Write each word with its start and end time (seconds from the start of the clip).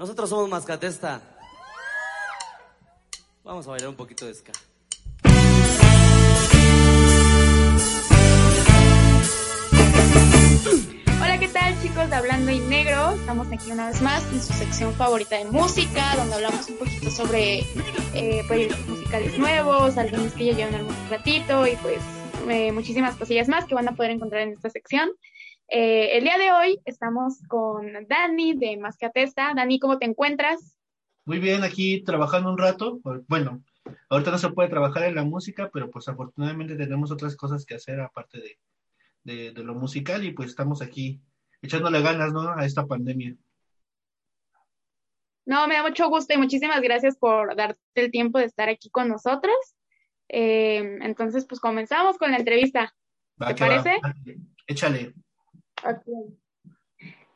Nosotros 0.00 0.30
somos 0.30 0.48
Mascatesta. 0.48 1.20
Vamos 3.44 3.66
a 3.66 3.70
bailar 3.72 3.90
un 3.90 3.96
poquito 3.96 4.24
de 4.24 4.32
ska. 4.32 4.50
Hola, 11.22 11.38
¿qué 11.38 11.48
tal 11.48 11.82
chicos 11.82 12.08
de 12.08 12.16
Hablando 12.16 12.50
en 12.50 12.66
Negro? 12.70 13.10
Estamos 13.10 13.52
aquí 13.52 13.72
una 13.72 13.88
vez 13.88 14.00
más 14.00 14.22
en 14.32 14.40
su 14.40 14.54
sección 14.54 14.94
favorita 14.94 15.36
de 15.36 15.44
música, 15.44 16.16
donde 16.16 16.34
hablamos 16.34 16.66
un 16.70 16.78
poquito 16.78 17.10
sobre 17.10 17.58
eh, 18.14 18.42
proyectos 18.48 18.80
musicales 18.88 19.38
nuevos, 19.38 19.98
algunos 19.98 20.32
que 20.32 20.46
ya 20.46 20.52
llevan 20.54 20.76
algún 20.76 20.96
ratito 21.10 21.66
y 21.66 21.76
pues 21.76 21.98
eh, 22.48 22.72
muchísimas 22.72 23.16
cosillas 23.16 23.48
más 23.48 23.66
que 23.66 23.74
van 23.74 23.86
a 23.86 23.94
poder 23.94 24.12
encontrar 24.12 24.40
en 24.40 24.54
esta 24.54 24.70
sección. 24.70 25.10
Eh, 25.72 26.16
el 26.18 26.24
día 26.24 26.36
de 26.36 26.50
hoy 26.50 26.80
estamos 26.84 27.40
con 27.46 27.92
Dani 28.08 28.54
de 28.54 28.76
Más 28.76 28.96
que 28.96 29.06
Atesta. 29.06 29.52
Dani, 29.54 29.78
¿cómo 29.78 29.98
te 29.98 30.04
encuentras? 30.04 30.76
Muy 31.24 31.38
bien, 31.38 31.62
aquí 31.62 32.02
trabajando 32.02 32.50
un 32.50 32.58
rato. 32.58 32.98
Bueno, 33.28 33.62
ahorita 34.08 34.32
no 34.32 34.38
se 34.38 34.50
puede 34.50 34.68
trabajar 34.68 35.04
en 35.04 35.14
la 35.14 35.22
música, 35.22 35.70
pero 35.72 35.88
pues 35.88 36.08
afortunadamente 36.08 36.74
tenemos 36.74 37.12
otras 37.12 37.36
cosas 37.36 37.64
que 37.64 37.76
hacer 37.76 38.00
aparte 38.00 38.40
de, 38.40 38.58
de, 39.22 39.52
de 39.52 39.62
lo 39.62 39.76
musical 39.76 40.24
y 40.24 40.32
pues 40.32 40.50
estamos 40.50 40.82
aquí 40.82 41.20
echándole 41.62 42.02
ganas, 42.02 42.32
¿no? 42.32 42.50
A 42.50 42.64
esta 42.64 42.84
pandemia. 42.86 43.36
No, 45.46 45.68
me 45.68 45.74
da 45.76 45.82
mucho 45.82 46.08
gusto 46.08 46.34
y 46.34 46.36
muchísimas 46.36 46.80
gracias 46.80 47.16
por 47.16 47.54
darte 47.54 47.78
el 47.94 48.10
tiempo 48.10 48.40
de 48.40 48.46
estar 48.46 48.68
aquí 48.68 48.90
con 48.90 49.08
nosotros. 49.08 49.54
Eh, 50.28 50.98
entonces, 51.02 51.46
pues 51.46 51.60
comenzamos 51.60 52.18
con 52.18 52.32
la 52.32 52.38
entrevista. 52.38 52.92
Va, 53.40 53.48
¿Te 53.48 53.54
que 53.54 53.64
va. 53.64 53.82
parece? 53.82 54.00
Échale. 54.66 55.14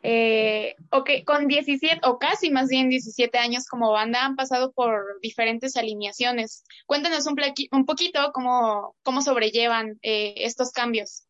Eh, 0.07 0.77
ok, 0.91 1.11
con 1.25 1.49
17 1.49 2.01
o 2.05 2.19
casi 2.19 2.51
más 2.51 2.69
bien 2.69 2.91
17 2.91 3.39
años 3.39 3.67
como 3.67 3.91
banda 3.91 4.25
han 4.25 4.37
pasado 4.37 4.73
por 4.73 5.19
diferentes 5.23 5.77
alineaciones. 5.79 6.65
Cuéntanos 6.87 7.27
un, 7.27 7.87
poquito 7.87 8.31
cómo, 8.35 8.97
cómo 9.03 9.23
sobrellevan 9.23 9.99
eh, 10.03 10.35
estos 10.37 10.73
cambios. 10.73 11.27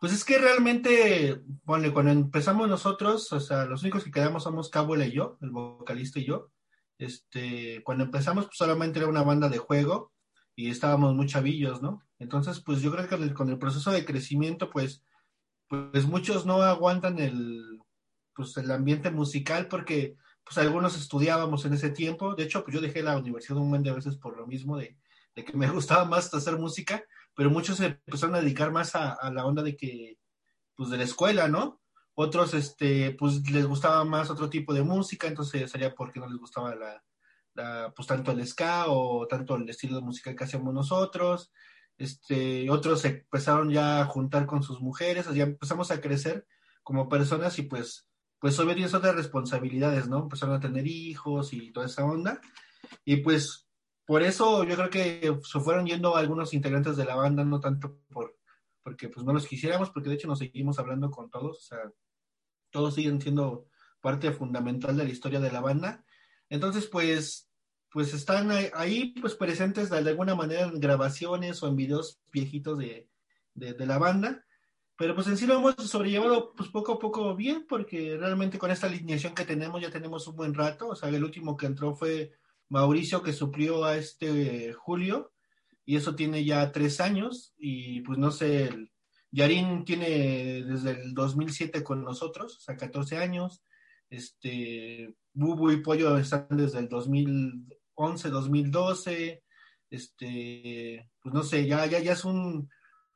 Pues 0.00 0.12
es 0.12 0.24
que 0.24 0.38
realmente, 0.38 1.40
ponle, 1.64 1.92
cuando 1.92 2.12
empezamos 2.12 2.68
nosotros, 2.68 3.32
o 3.32 3.40
sea, 3.40 3.64
los 3.64 3.82
únicos 3.82 4.04
que 4.04 4.12
quedamos 4.12 4.44
somos 4.44 4.70
Cabuela 4.70 5.06
y 5.06 5.12
yo, 5.12 5.38
el 5.40 5.50
vocalista 5.50 6.20
y 6.20 6.26
yo. 6.26 6.50
Este, 6.98 7.82
cuando 7.82 8.04
empezamos, 8.04 8.44
pues 8.44 8.56
solamente 8.56 9.00
era 9.00 9.08
una 9.08 9.22
banda 9.22 9.48
de 9.48 9.58
juego 9.58 10.12
y 10.54 10.70
estábamos 10.70 11.14
muy 11.14 11.26
chavillos, 11.26 11.82
¿no? 11.82 12.02
Entonces, 12.20 12.60
pues 12.60 12.82
yo 12.82 12.92
creo 12.92 13.08
que 13.08 13.34
con 13.34 13.48
el 13.48 13.58
proceso 13.58 13.90
de 13.90 14.04
crecimiento, 14.04 14.70
pues, 14.70 15.02
pues 15.68 16.06
muchos 16.06 16.46
no 16.46 16.62
aguantan 16.62 17.18
el, 17.18 17.80
pues 18.34 18.56
el 18.56 18.70
ambiente 18.70 19.10
musical 19.10 19.68
porque, 19.68 20.16
pues 20.44 20.58
algunos 20.58 20.96
estudiábamos 20.96 21.64
en 21.64 21.72
ese 21.72 21.90
tiempo. 21.90 22.34
De 22.34 22.44
hecho, 22.44 22.64
pues 22.64 22.74
yo 22.74 22.80
dejé 22.80 23.02
la 23.02 23.16
universidad 23.16 23.58
un 23.58 23.70
buen 23.70 23.82
de 23.82 23.92
veces 23.92 24.16
por 24.16 24.36
lo 24.36 24.46
mismo 24.46 24.76
de, 24.76 24.96
de 25.34 25.44
que 25.44 25.56
me 25.56 25.68
gustaba 25.70 26.04
más 26.04 26.32
hacer 26.34 26.58
música 26.58 27.04
pero 27.34 27.50
muchos 27.50 27.78
se 27.78 27.86
empezaron 27.86 28.36
a 28.36 28.40
dedicar 28.40 28.70
más 28.70 28.94
a, 28.94 29.12
a, 29.12 29.30
la 29.32 29.44
onda 29.44 29.62
de 29.62 29.76
que, 29.76 30.18
pues 30.76 30.90
de 30.90 30.98
la 30.98 31.04
escuela, 31.04 31.48
¿no? 31.48 31.80
Otros, 32.14 32.54
este, 32.54 33.12
pues 33.18 33.48
les 33.50 33.66
gustaba 33.66 34.04
más 34.04 34.30
otro 34.30 34.48
tipo 34.48 34.72
de 34.72 34.84
música, 34.84 35.26
entonces 35.26 35.70
sería 35.70 35.94
porque 35.94 36.20
no 36.20 36.28
les 36.28 36.38
gustaba 36.38 36.74
la, 36.74 37.02
la, 37.54 37.92
pues 37.94 38.06
tanto 38.06 38.30
el 38.30 38.46
ska 38.46 38.84
o 38.88 39.26
tanto 39.26 39.56
el 39.56 39.68
estilo 39.68 39.96
de 39.96 40.02
música 40.02 40.34
que 40.34 40.44
hacíamos 40.44 40.72
nosotros. 40.72 41.50
Este, 41.96 42.68
otros 42.70 43.00
se 43.00 43.08
empezaron 43.08 43.70
ya 43.70 44.00
a 44.00 44.06
juntar 44.06 44.46
con 44.46 44.62
sus 44.62 44.80
mujeres, 44.80 45.32
ya 45.32 45.44
empezamos 45.44 45.90
a 45.90 46.00
crecer 46.00 46.46
como 46.82 47.08
personas 47.08 47.58
y 47.58 47.62
pues, 47.62 48.08
pues 48.38 48.58
obviamente 48.58 48.80
tienes 48.80 48.94
otras 48.94 49.14
responsabilidades, 49.14 50.08
¿no? 50.08 50.20
Empezaron 50.20 50.56
a 50.56 50.60
tener 50.60 50.86
hijos 50.86 51.52
y 51.52 51.72
toda 51.72 51.86
esa 51.86 52.04
onda. 52.04 52.40
Y 53.04 53.16
pues 53.16 53.68
por 54.06 54.22
eso 54.22 54.64
yo 54.64 54.74
creo 54.74 54.90
que 54.90 55.40
se 55.42 55.60
fueron 55.60 55.86
yendo 55.86 56.16
algunos 56.16 56.52
integrantes 56.52 56.96
de 56.96 57.04
la 57.04 57.14
banda, 57.14 57.44
no 57.44 57.60
tanto 57.60 57.98
por 58.10 58.36
porque 58.84 59.08
pues 59.08 59.24
no 59.24 59.32
los 59.32 59.46
quisiéramos, 59.46 59.90
porque 59.90 60.10
de 60.10 60.16
hecho 60.16 60.28
nos 60.28 60.38
seguimos 60.38 60.78
hablando 60.78 61.10
con 61.10 61.30
todos, 61.30 61.58
o 61.58 61.62
sea, 61.62 61.78
todos 62.70 62.94
siguen 62.94 63.20
siendo 63.20 63.66
parte 64.00 64.30
fundamental 64.30 64.96
de 64.96 65.04
la 65.04 65.10
historia 65.10 65.40
de 65.40 65.50
la 65.50 65.62
banda. 65.62 66.04
Entonces, 66.50 66.86
pues, 66.86 67.50
pues 67.94 68.12
están 68.12 68.50
ahí, 68.50 69.14
pues 69.20 69.36
presentes 69.36 69.88
de 69.88 69.98
alguna 69.98 70.34
manera 70.34 70.62
en 70.62 70.80
grabaciones 70.80 71.62
o 71.62 71.68
en 71.68 71.76
videos 71.76 72.20
viejitos 72.32 72.76
de, 72.76 73.08
de, 73.54 73.72
de 73.72 73.86
la 73.86 73.98
banda. 73.98 74.44
Pero 74.96 75.14
pues 75.14 75.28
en 75.28 75.36
sí 75.36 75.46
lo 75.46 75.54
hemos 75.54 75.76
sobrellevado 75.76 76.54
pues 76.56 76.70
poco 76.70 76.94
a 76.94 76.98
poco 76.98 77.36
bien, 77.36 77.66
porque 77.68 78.16
realmente 78.16 78.58
con 78.58 78.72
esta 78.72 78.88
alineación 78.88 79.32
que 79.32 79.44
tenemos 79.44 79.80
ya 79.80 79.92
tenemos 79.92 80.26
un 80.26 80.34
buen 80.34 80.54
rato. 80.54 80.88
O 80.88 80.96
sea, 80.96 81.08
el 81.08 81.22
último 81.22 81.56
que 81.56 81.66
entró 81.66 81.94
fue 81.94 82.32
Mauricio 82.68 83.22
que 83.22 83.32
suplió 83.32 83.84
a 83.84 83.96
este 83.96 84.72
Julio 84.72 85.32
y 85.84 85.94
eso 85.94 86.16
tiene 86.16 86.44
ya 86.44 86.72
tres 86.72 87.00
años 87.00 87.54
y 87.56 88.00
pues 88.00 88.18
no 88.18 88.32
sé, 88.32 88.64
el 88.64 88.90
Yarín 89.30 89.84
tiene 89.84 90.64
desde 90.64 91.00
el 91.00 91.14
2007 91.14 91.84
con 91.84 92.02
nosotros, 92.02 92.56
o 92.56 92.60
sea, 92.60 92.76
14 92.76 93.18
años, 93.18 93.62
este, 94.10 95.14
Bubu 95.32 95.70
y 95.70 95.76
Pollo 95.76 96.18
están 96.18 96.48
desde 96.50 96.80
el 96.80 96.88
2011, 97.96 98.30
2012, 98.30 99.42
este, 99.90 101.10
pues 101.20 101.34
no 101.34 101.42
sé, 101.42 101.66
ya, 101.66 101.86
ya, 101.86 102.00
ya 102.00 102.12
es 102.12 102.24
un, 102.24 102.70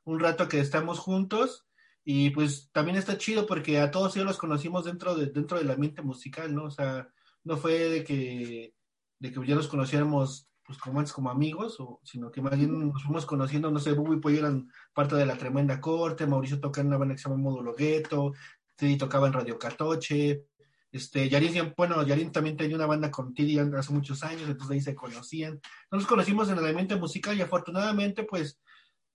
un 0.05 0.21
rato 0.21 0.49
que 0.49 0.61
estamos 0.61 0.99
juntos 0.99 1.67
y 2.05 2.31
pues 2.31 2.71
también 2.73 2.97
está 2.97 3.19
chido 3.19 3.47
porque 3.47 3.81
a 3.81 3.91
todos 3.91 4.17
ellos 4.17 4.27
los 4.27 4.39
conocimos 4.39 4.85
dentro, 4.85 5.15
de, 5.15 5.27
dentro 5.27 5.59
del 5.59 5.71
ambiente 5.71 6.03
musical, 6.03 6.55
¿no? 6.55 6.65
O 6.65 6.71
sea, 6.71 7.09
no 7.45 7.57
fue 7.57 7.73
de 7.89 8.05
que 8.05 8.75
de 9.21 9.33
que 9.33 9.47
ya 9.47 9.55
nos 9.55 9.69
conociéramos 9.69 10.49
pues 10.65 10.79
como 10.79 10.99
antes 10.99 11.15
como 11.15 11.31
amigos, 11.31 11.81
o, 11.81 11.99
sino 12.05 12.31
que 12.31 12.43
más 12.43 12.57
bien 12.57 12.91
nos 12.91 13.03
fuimos 13.03 13.25
conociendo, 13.25 13.71
no 13.71 13.79
sé, 13.79 13.93
Bubu 13.93 14.15
y 14.15 14.21
Pollo 14.21 14.41
eran 14.41 14.71
parte 14.93 15.17
de 15.17 15.25
la 15.25 15.39
tremenda 15.39 15.81
corte, 15.81 16.27
Mauricio 16.27 16.61
tocaba 16.61 16.83
en 16.83 16.89
una 16.89 16.99
banda 16.99 17.15
que 17.15 17.23
se 17.23 17.29
llama 17.29 17.41
Módulo 17.41 17.75
Gueto, 17.75 18.33
Teddy 18.77 18.99
tocaba 18.99 19.29
en 19.29 19.33
Radio 19.33 19.59
Catoche, 19.59 20.45
este, 20.91 21.29
Yarin, 21.29 21.75
bueno, 21.77 22.03
Yarin 22.07 22.33
también 22.33 22.57
tenía 22.57 22.77
una 22.77 22.87
banda 22.87 23.11
con 23.11 23.35
Teddy 23.35 23.59
hace 23.59 23.93
muchos 23.93 24.23
años, 24.23 24.49
entonces 24.49 24.71
ahí 24.71 24.81
se 24.81 24.95
conocían. 24.95 25.61
Nos 25.91 26.07
conocimos 26.07 26.49
en 26.49 26.59
el 26.59 26.67
ambiente 26.67 26.97
musical 26.97 27.37
y 27.37 27.43
afortunadamente, 27.43 28.25
pues, 28.25 28.61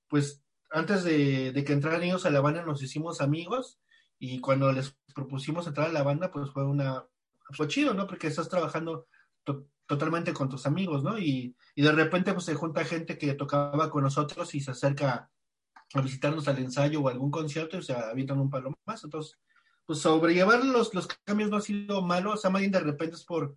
pues 0.07 0.43
antes 0.71 1.03
de, 1.03 1.51
de 1.51 1.63
que 1.63 1.73
entraran 1.73 2.03
ellos 2.03 2.25
a 2.25 2.31
la 2.31 2.41
banda 2.41 2.63
nos 2.63 2.81
hicimos 2.81 3.21
amigos 3.21 3.79
y 4.19 4.39
cuando 4.39 4.71
les 4.71 4.95
propusimos 5.13 5.67
entrar 5.67 5.89
a 5.89 5.93
la 5.93 6.03
banda, 6.03 6.31
pues 6.31 6.51
fue 6.51 6.65
una, 6.65 7.05
fue 7.51 7.67
chido, 7.67 7.93
¿no? 7.93 8.07
Porque 8.07 8.27
estás 8.27 8.49
trabajando 8.49 9.07
totalmente 9.85 10.33
con 10.33 10.49
tus 10.49 10.65
amigos, 10.65 11.03
¿no? 11.03 11.19
Y, 11.19 11.55
y, 11.75 11.81
de 11.81 11.91
repente 11.91 12.33
pues 12.33 12.45
se 12.45 12.55
junta 12.55 12.85
gente 12.85 13.17
que 13.17 13.33
tocaba 13.33 13.89
con 13.89 14.03
nosotros 14.03 14.55
y 14.55 14.61
se 14.61 14.71
acerca 14.71 15.29
a 15.93 16.01
visitarnos 16.01 16.47
al 16.47 16.59
ensayo 16.59 17.01
o 17.01 17.09
algún 17.09 17.29
concierto 17.29 17.77
y 17.77 17.83
se 17.83 17.93
avientan 17.93 18.39
un 18.39 18.49
palo 18.49 18.73
más. 18.85 19.03
Entonces, 19.03 19.37
pues 19.85 19.99
sobrellevar 19.99 20.63
los, 20.63 20.93
los 20.93 21.07
cambios 21.25 21.49
no 21.49 21.57
ha 21.57 21.61
sido 21.61 22.01
malo, 22.01 22.33
o 22.33 22.37
sea, 22.37 22.49
más 22.49 22.61
bien 22.61 22.71
de 22.71 22.79
repente 22.79 23.15
es 23.15 23.25
por, 23.25 23.55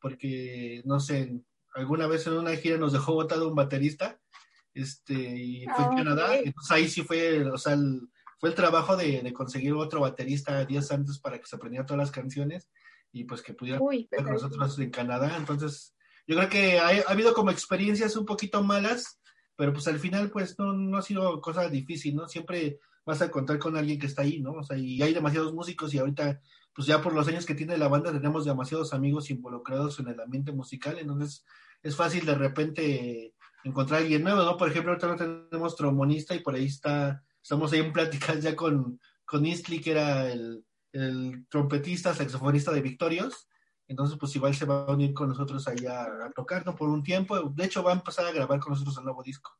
porque, 0.00 0.82
no 0.84 1.00
sé, 1.00 1.40
alguna 1.74 2.06
vez 2.06 2.26
en 2.26 2.34
una 2.34 2.56
gira 2.56 2.76
nos 2.76 2.92
dejó 2.92 3.14
botado 3.14 3.48
un 3.48 3.54
baterista, 3.54 4.20
este, 4.74 5.14
y 5.14 5.66
fue 5.66 5.84
en 5.84 5.96
Canadá, 5.96 6.36
entonces 6.36 6.70
ahí 6.70 6.88
sí 6.88 7.02
fue, 7.02 7.44
o 7.48 7.58
sea, 7.58 7.74
el, 7.74 8.08
fue 8.38 8.50
el 8.50 8.54
trabajo 8.54 8.96
de, 8.96 9.22
de, 9.22 9.32
conseguir 9.32 9.72
otro 9.74 10.00
baterista 10.00 10.64
días 10.64 10.90
antes 10.90 11.18
para 11.18 11.38
que 11.38 11.46
se 11.46 11.56
aprendiera 11.56 11.86
todas 11.86 11.98
las 11.98 12.10
canciones 12.10 12.68
y 13.12 13.24
pues 13.24 13.42
que 13.42 13.54
pudiera 13.54 13.80
Uy, 13.80 14.08
con 14.08 14.24
nosotros 14.24 14.78
en 14.78 14.90
Canadá. 14.90 15.36
Entonces, 15.36 15.94
yo 16.26 16.36
creo 16.36 16.48
que 16.48 16.78
ha, 16.80 16.88
ha, 16.88 17.12
habido 17.12 17.34
como 17.34 17.50
experiencias 17.50 18.16
un 18.16 18.24
poquito 18.24 18.62
malas, 18.62 19.20
pero 19.54 19.72
pues 19.72 19.86
al 19.86 20.00
final 20.00 20.30
pues 20.30 20.58
no, 20.58 20.72
no 20.72 20.98
ha 20.98 21.02
sido 21.02 21.40
cosa 21.40 21.68
difícil, 21.68 22.16
¿no? 22.16 22.26
Siempre 22.26 22.80
vas 23.04 23.22
a 23.22 23.30
contar 23.30 23.58
con 23.58 23.76
alguien 23.76 23.98
que 23.98 24.06
está 24.06 24.22
ahí, 24.22 24.40
¿no? 24.40 24.52
O 24.52 24.62
sea, 24.62 24.76
y 24.76 25.02
hay 25.02 25.12
demasiados 25.12 25.52
músicos 25.52 25.92
y 25.94 25.98
ahorita, 25.98 26.40
pues 26.74 26.86
ya 26.86 27.02
por 27.02 27.14
los 27.14 27.26
años 27.28 27.46
que 27.46 27.54
tiene 27.54 27.76
la 27.76 27.88
banda, 27.88 28.12
tenemos 28.12 28.44
demasiados 28.44 28.94
amigos 28.94 29.30
involucrados 29.30 29.98
en 30.00 30.08
el 30.08 30.20
ambiente 30.20 30.52
musical, 30.52 30.98
entonces 30.98 31.44
es 31.82 31.96
fácil 31.96 32.24
de 32.24 32.34
repente 32.34 33.34
encontrar 33.64 34.00
a 34.00 34.02
alguien 34.02 34.22
nuevo, 34.22 34.42
¿no? 34.42 34.56
Por 34.56 34.68
ejemplo, 34.68 34.92
ahorita 34.92 35.08
no 35.08 35.48
tenemos 35.48 35.76
trombonista 35.76 36.34
y 36.34 36.40
por 36.40 36.54
ahí 36.54 36.66
está, 36.66 37.22
estamos 37.42 37.72
ahí 37.72 37.80
en 37.80 37.92
pláticas 37.92 38.40
ya 38.42 38.56
con, 38.56 39.00
con 39.24 39.46
Istli, 39.46 39.80
que 39.80 39.92
era 39.92 40.30
el, 40.30 40.64
el 40.92 41.46
trompetista, 41.48 42.14
saxofonista 42.14 42.72
de 42.72 42.82
Victorios. 42.82 43.48
Entonces, 43.88 44.16
pues 44.18 44.34
igual 44.36 44.54
se 44.54 44.64
va 44.64 44.84
a 44.84 44.92
unir 44.92 45.12
con 45.12 45.28
nosotros 45.28 45.66
allá 45.68 46.04
a 46.04 46.30
tocar, 46.34 46.64
¿no? 46.64 46.74
Por 46.74 46.88
un 46.88 47.02
tiempo. 47.02 47.38
De 47.54 47.64
hecho, 47.64 47.82
va 47.82 47.90
a 47.92 47.96
empezar 47.96 48.26
a 48.26 48.32
grabar 48.32 48.58
con 48.60 48.72
nosotros 48.72 48.96
el 48.98 49.04
nuevo 49.04 49.22
disco. 49.22 49.50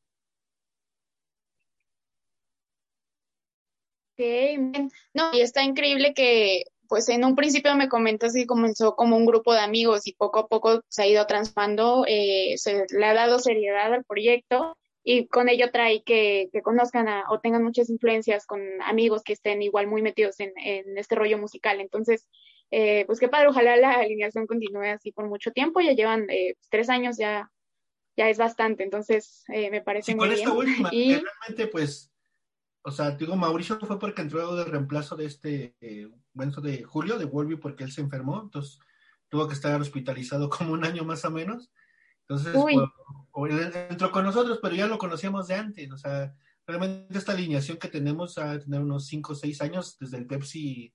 No, 5.15 5.31
y 5.33 5.41
está 5.41 5.63
increíble 5.63 6.15
que, 6.15 6.65
pues 6.89 7.09
en 7.09 7.25
un 7.25 7.35
principio 7.35 7.75
me 7.75 7.89
comentas 7.89 8.35
que 8.35 8.47
comenzó 8.47 8.95
como 8.95 9.17
un 9.17 9.25
grupo 9.25 9.55
de 9.55 9.61
amigos 9.61 10.07
y 10.07 10.13
poco 10.13 10.41
a 10.41 10.49
poco 10.49 10.83
se 10.89 11.03
ha 11.03 11.07
ido 11.07 11.27
transformando, 11.27 12.05
eh, 12.07 12.55
se 12.57 12.85
le 12.91 13.07
ha 13.07 13.15
dado 13.15 13.39
seriedad 13.39 13.95
al 13.95 14.05
proyecto 14.05 14.77
y 15.03 15.27
con 15.27 15.49
ello 15.49 15.71
trae 15.73 16.03
que, 16.03 16.49
que 16.53 16.63
conozcan 16.63 17.09
o 17.31 17.41
tengan 17.41 17.65
muchas 17.65 17.89
influencias 17.89 18.47
con 18.47 18.61
amigos 18.83 19.23
que 19.23 19.33
estén 19.33 19.63
igual 19.63 19.87
muy 19.87 20.03
metidos 20.03 20.39
en, 20.39 20.53
en 20.59 20.99
este 20.99 21.15
rollo 21.15 21.39
musical. 21.39 21.81
Entonces, 21.81 22.29
eh, 22.71 23.05
pues 23.07 23.19
qué 23.19 23.29
padre, 23.29 23.49
ojalá 23.49 23.77
la 23.77 23.95
alineación 23.95 24.47
continúe 24.47 24.85
así 24.85 25.13
por 25.13 25.27
mucho 25.29 25.51
tiempo, 25.51 25.81
ya 25.81 25.93
llevan 25.93 26.29
eh, 26.29 26.57
tres 26.69 26.89
años, 26.89 27.17
ya, 27.17 27.51
ya 28.17 28.29
es 28.29 28.39
bastante, 28.39 28.85
entonces 28.85 29.45
eh, 29.49 29.71
me 29.71 29.81
parece 29.81 30.15
muy 30.15 30.29
bien. 30.29 30.49
Última, 30.49 30.89
y... 30.93 31.15
realmente 31.15 31.67
pues, 31.67 32.12
o 32.85 32.91
sea, 32.91 33.13
digo, 33.13 33.37
Mauricio 33.37 33.79
fue 33.81 33.99
porque 33.99 34.23
entró 34.23 34.55
de 34.57 34.65
reemplazo 34.65 35.17
de 35.17 35.27
este, 35.27 35.77
eh, 35.81 36.11
bueno, 36.33 36.61
de 36.61 36.83
Julio, 36.83 37.19
de 37.19 37.27
Wolby, 37.27 37.57
porque 37.57 37.85
él 37.85 37.93
se 37.93 38.01
enfermó, 38.01 38.43
entonces 38.43 38.79
tuvo 39.29 39.47
que 39.47 39.55
estar 39.55 39.81
hospitalizado 39.81 40.51
como 40.51 40.73
un 40.73 40.85
año 40.85 41.05
más 41.05 41.25
o 41.25 41.31
menos. 41.31 41.73
Entonces, 42.29 42.53
pues, 43.33 43.53
él 43.53 43.73
entró 43.91 44.11
con 44.11 44.25
nosotros, 44.25 44.59
pero 44.63 44.75
ya 44.75 44.87
lo 44.87 44.99
conocíamos 44.99 45.49
de 45.49 45.55
antes, 45.55 45.91
o 45.91 45.97
sea, 45.97 46.35
realmente 46.67 47.19
esta 47.19 47.33
alineación 47.33 47.79
que 47.79 47.89
tenemos 47.89 48.39
a 48.39 48.59
tener 48.59 48.81
unos 48.81 49.07
5 49.07 49.33
o 49.33 49.35
6 49.35 49.61
años 49.63 49.99
desde 49.99 50.19
el 50.19 50.27
Pepsi, 50.27 50.95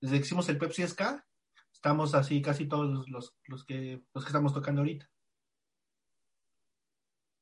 desde 0.00 0.16
que 0.16 0.24
hicimos 0.24 0.48
el 0.48 0.58
Pepsi 0.58 0.86
SK, 0.86 1.24
estamos 1.72 2.14
así 2.14 2.42
casi 2.42 2.66
todos 2.66 3.08
los, 3.08 3.34
los, 3.46 3.64
que, 3.64 4.02
los 4.12 4.24
que 4.24 4.28
estamos 4.28 4.52
tocando 4.52 4.82
ahorita. 4.82 5.10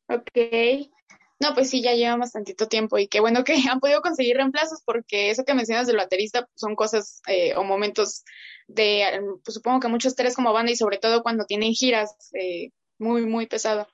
Ok. 0.09 0.91
No, 1.40 1.55
pues 1.55 1.70
sí, 1.70 1.82
ya 1.82 1.94
lleva 1.94 2.17
bastantito 2.17 2.67
tiempo 2.67 2.99
y 2.99 3.06
qué 3.06 3.20
bueno 3.20 3.44
que 3.44 3.55
han 3.70 3.81
podido 3.81 4.00
conseguir 4.00 4.37
reemplazos 4.37 4.82
porque 4.85 5.31
eso 5.31 5.44
que 5.44 5.55
mencionas 5.55 5.87
del 5.87 5.96
baterista 5.96 6.43
pues, 6.43 6.52
son 6.56 6.75
cosas 6.75 7.23
eh, 7.29 7.55
o 7.56 7.64
momentos 7.64 8.25
de, 8.67 9.20
pues 9.44 9.55
supongo 9.55 9.81
que 9.81 9.88
muchos 9.88 10.14
tres 10.14 10.35
como 10.35 10.52
banda 10.52 10.73
y 10.73 10.76
sobre 10.76 10.99
todo 10.99 11.23
cuando 11.23 11.46
tienen 11.46 11.73
giras 11.73 12.14
eh, 12.35 12.70
muy, 12.99 13.25
muy 13.26 13.46
pesado. 13.46 13.87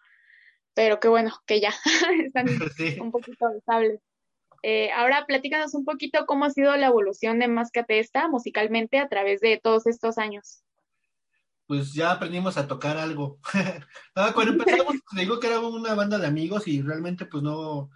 Pero 0.75 0.99
qué 0.99 1.09
bueno 1.09 1.33
que 1.47 1.61
ya 1.61 1.75
están 2.27 2.47
un 3.01 3.11
poquito 3.13 3.49
estables. 3.57 4.01
Eh, 4.63 4.91
ahora 4.93 5.27
platícanos 5.27 5.75
un 5.75 5.85
poquito 5.85 6.25
cómo 6.27 6.47
ha 6.47 6.51
sido 6.51 6.75
la 6.77 6.87
evolución 6.87 7.39
de 7.39 7.49
Mascatesta 7.49 8.29
musicalmente 8.29 8.99
a 8.99 9.09
través 9.09 9.41
de 9.41 9.61
todos 9.63 9.87
estos 9.87 10.17
años. 10.17 10.64
Pues 11.67 11.93
ya 11.93 12.13
aprendimos 12.13 12.57
a 12.57 12.67
tocar 12.67 12.97
algo. 12.97 13.39
Ah, 14.17 14.33
cuando 14.33 14.53
empezamos, 14.53 14.97
te 15.13 15.21
digo 15.21 15.41
que 15.41 15.49
era 15.49 15.61
una 15.61 15.95
banda 15.95 16.19
de 16.19 16.27
amigos 16.27 16.69
y 16.69 16.83
realmente 16.83 17.27
pues 17.27 17.43
no, 17.43 17.91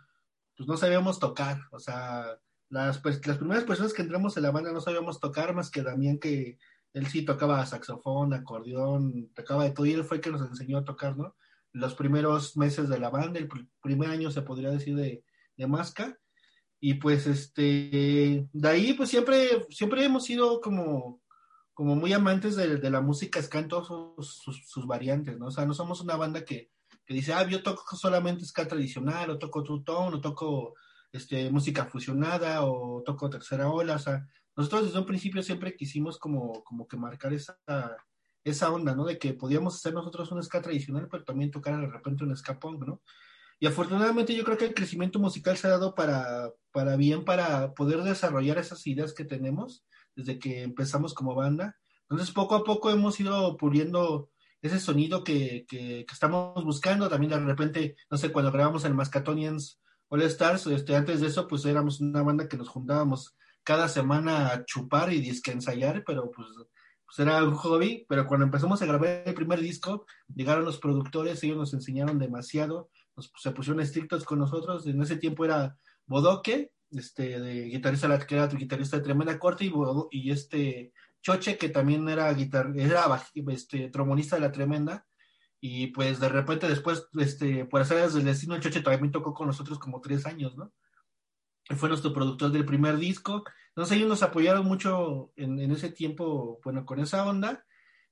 pues 0.56 0.68
no 0.68 0.76
sabíamos 0.76 1.18
tocar. 1.18 1.60
O 1.70 1.78
sea, 1.78 2.38
las, 2.70 2.98
pues, 2.98 3.24
las 3.26 3.38
primeras 3.38 3.64
personas 3.64 3.92
que 3.92 4.02
entramos 4.02 4.36
en 4.36 4.42
la 4.42 4.50
banda 4.50 4.72
no 4.72 4.80
sabíamos 4.80 5.20
tocar 5.20 5.54
más 5.54 5.70
que 5.70 5.82
Damián 5.82 6.18
que 6.18 6.58
él 6.92 7.06
sí 7.06 7.24
tocaba 7.24 7.64
saxofón, 7.66 8.34
acordeón, 8.34 9.30
tocaba 9.34 9.64
de 9.64 9.70
todo 9.70 9.86
y 9.86 9.92
él 9.92 10.04
fue 10.04 10.16
el 10.18 10.22
que 10.22 10.30
nos 10.30 10.42
enseñó 10.42 10.78
a 10.78 10.84
tocar, 10.84 11.16
¿no? 11.16 11.36
Los 11.72 11.94
primeros 11.94 12.56
meses 12.56 12.88
de 12.88 12.98
la 12.98 13.10
banda, 13.10 13.38
el 13.38 13.48
primer 13.82 14.10
año 14.10 14.30
se 14.30 14.42
podría 14.42 14.70
decir 14.70 14.96
de, 14.96 15.22
de 15.56 15.66
Masca. 15.66 16.18
Y 16.80 16.94
pues 16.94 17.26
este, 17.26 18.48
de 18.52 18.68
ahí 18.68 18.94
pues 18.94 19.10
siempre, 19.10 19.66
siempre 19.70 20.04
hemos 20.04 20.24
sido 20.24 20.60
como, 20.60 21.20
como 21.78 21.94
muy 21.94 22.12
amantes 22.12 22.56
de, 22.56 22.78
de 22.78 22.90
la 22.90 23.00
música 23.00 23.40
ska 23.40 23.60
en 23.60 23.68
todas 23.68 23.86
sus, 23.86 24.42
sus, 24.66 24.84
variantes, 24.88 25.38
¿no? 25.38 25.46
O 25.46 25.50
sea, 25.52 25.64
no 25.64 25.74
somos 25.74 26.00
una 26.00 26.16
banda 26.16 26.44
que, 26.44 26.72
que 27.06 27.14
dice, 27.14 27.32
ah, 27.32 27.48
yo 27.48 27.62
toco 27.62 27.94
solamente 27.94 28.44
ska 28.44 28.66
tradicional, 28.66 29.30
o 29.30 29.38
toco 29.38 29.62
tutón, 29.62 30.12
o 30.12 30.20
toco 30.20 30.74
este, 31.12 31.52
música 31.52 31.84
fusionada, 31.84 32.64
o 32.64 33.04
toco 33.06 33.30
tercera 33.30 33.70
ola, 33.70 33.94
o 33.94 33.98
sea, 34.00 34.26
nosotros 34.56 34.86
desde 34.86 34.98
un 34.98 35.06
principio 35.06 35.40
siempre 35.40 35.76
quisimos 35.76 36.18
como, 36.18 36.64
como 36.64 36.88
que 36.88 36.96
marcar 36.96 37.32
esa, 37.32 37.56
esa 38.42 38.72
onda, 38.72 38.96
¿no? 38.96 39.04
De 39.04 39.16
que 39.16 39.34
podíamos 39.34 39.76
hacer 39.76 39.94
nosotros 39.94 40.32
un 40.32 40.42
ska 40.42 40.60
tradicional, 40.60 41.06
pero 41.08 41.22
también 41.22 41.52
tocar 41.52 41.80
de 41.80 41.86
repente 41.86 42.24
un 42.24 42.36
ska 42.36 42.58
punk, 42.58 42.84
¿no? 42.88 43.02
Y 43.60 43.66
afortunadamente 43.66 44.34
yo 44.34 44.42
creo 44.42 44.58
que 44.58 44.64
el 44.64 44.74
crecimiento 44.74 45.20
musical 45.20 45.56
se 45.56 45.68
ha 45.68 45.70
dado 45.70 45.94
para, 45.94 46.50
para 46.72 46.96
bien, 46.96 47.24
para 47.24 47.72
poder 47.74 48.02
desarrollar 48.02 48.58
esas 48.58 48.84
ideas 48.88 49.14
que 49.14 49.24
tenemos 49.24 49.84
desde 50.18 50.38
que 50.38 50.62
empezamos 50.62 51.14
como 51.14 51.34
banda. 51.34 51.76
Entonces 52.10 52.34
poco 52.34 52.56
a 52.56 52.64
poco 52.64 52.90
hemos 52.90 53.18
ido 53.20 53.56
puliendo 53.56 54.30
ese 54.60 54.80
sonido 54.80 55.22
que, 55.22 55.64
que, 55.68 56.04
que 56.06 56.12
estamos 56.12 56.64
buscando. 56.64 57.08
También 57.08 57.30
de 57.30 57.38
repente, 57.38 57.96
no 58.10 58.18
sé, 58.18 58.32
cuando 58.32 58.50
grabamos 58.50 58.84
el 58.84 58.94
Mascatonians 58.94 59.80
All 60.08 60.22
Stars, 60.22 60.66
este, 60.66 60.96
antes 60.96 61.20
de 61.20 61.28
eso, 61.28 61.46
pues 61.46 61.64
éramos 61.64 62.00
una 62.00 62.22
banda 62.22 62.48
que 62.48 62.56
nos 62.56 62.68
juntábamos 62.68 63.36
cada 63.62 63.88
semana 63.88 64.48
a 64.48 64.64
chupar 64.64 65.12
y 65.12 65.20
disque 65.20 65.52
ensayar, 65.52 66.02
pero 66.04 66.30
pues, 66.30 66.48
pues, 67.06 67.18
era 67.20 67.44
un 67.44 67.54
hobby. 67.54 68.06
Pero 68.08 68.26
cuando 68.26 68.46
empezamos 68.46 68.82
a 68.82 68.86
grabar 68.86 69.22
el 69.24 69.34
primer 69.34 69.60
disco, 69.60 70.04
llegaron 70.34 70.64
los 70.64 70.78
productores, 70.78 71.44
ellos 71.44 71.58
nos 71.58 71.74
enseñaron 71.74 72.18
demasiado, 72.18 72.90
nos, 73.14 73.30
se 73.36 73.52
pusieron 73.52 73.80
estrictos 73.80 74.24
con 74.24 74.40
nosotros. 74.40 74.84
En 74.86 75.00
ese 75.00 75.16
tiempo 75.16 75.44
era 75.44 75.78
Bodoque, 76.06 76.72
este, 76.90 77.40
de 77.40 77.64
guitarrista, 77.64 78.18
que 78.26 78.34
era 78.34 78.46
guitarrista 78.46 78.96
de 78.96 79.02
tremenda 79.02 79.38
corte, 79.38 79.64
y, 79.64 79.72
y 80.10 80.30
este 80.30 80.92
Choche, 81.22 81.58
que 81.58 81.68
también 81.68 82.08
era 82.08 82.32
guitar, 82.32 82.72
era 82.76 83.06
este, 83.48 83.88
trombonista 83.90 84.36
de 84.36 84.42
la 84.42 84.52
tremenda. 84.52 85.06
Y 85.60 85.88
pues 85.88 86.20
de 86.20 86.28
repente 86.28 86.68
después, 86.68 87.08
este, 87.18 87.64
por 87.64 87.80
hacer 87.80 87.98
el 87.98 88.24
destino, 88.24 88.54
el 88.54 88.60
Choche 88.60 88.80
también 88.80 89.10
tocó 89.10 89.34
con 89.34 89.48
nosotros 89.48 89.78
como 89.78 90.00
tres 90.00 90.26
años, 90.26 90.56
¿no? 90.56 90.72
fue 91.76 91.88
nuestro 91.88 92.12
productor 92.12 92.50
del 92.50 92.64
primer 92.64 92.96
disco. 92.96 93.44
Entonces 93.68 93.96
ellos 93.96 94.08
nos 94.08 94.22
apoyaron 94.22 94.64
mucho 94.64 95.32
en, 95.36 95.58
en, 95.58 95.70
ese 95.72 95.90
tiempo, 95.90 96.60
bueno, 96.64 96.84
con 96.86 96.98
esa 97.00 97.26
onda. 97.26 97.64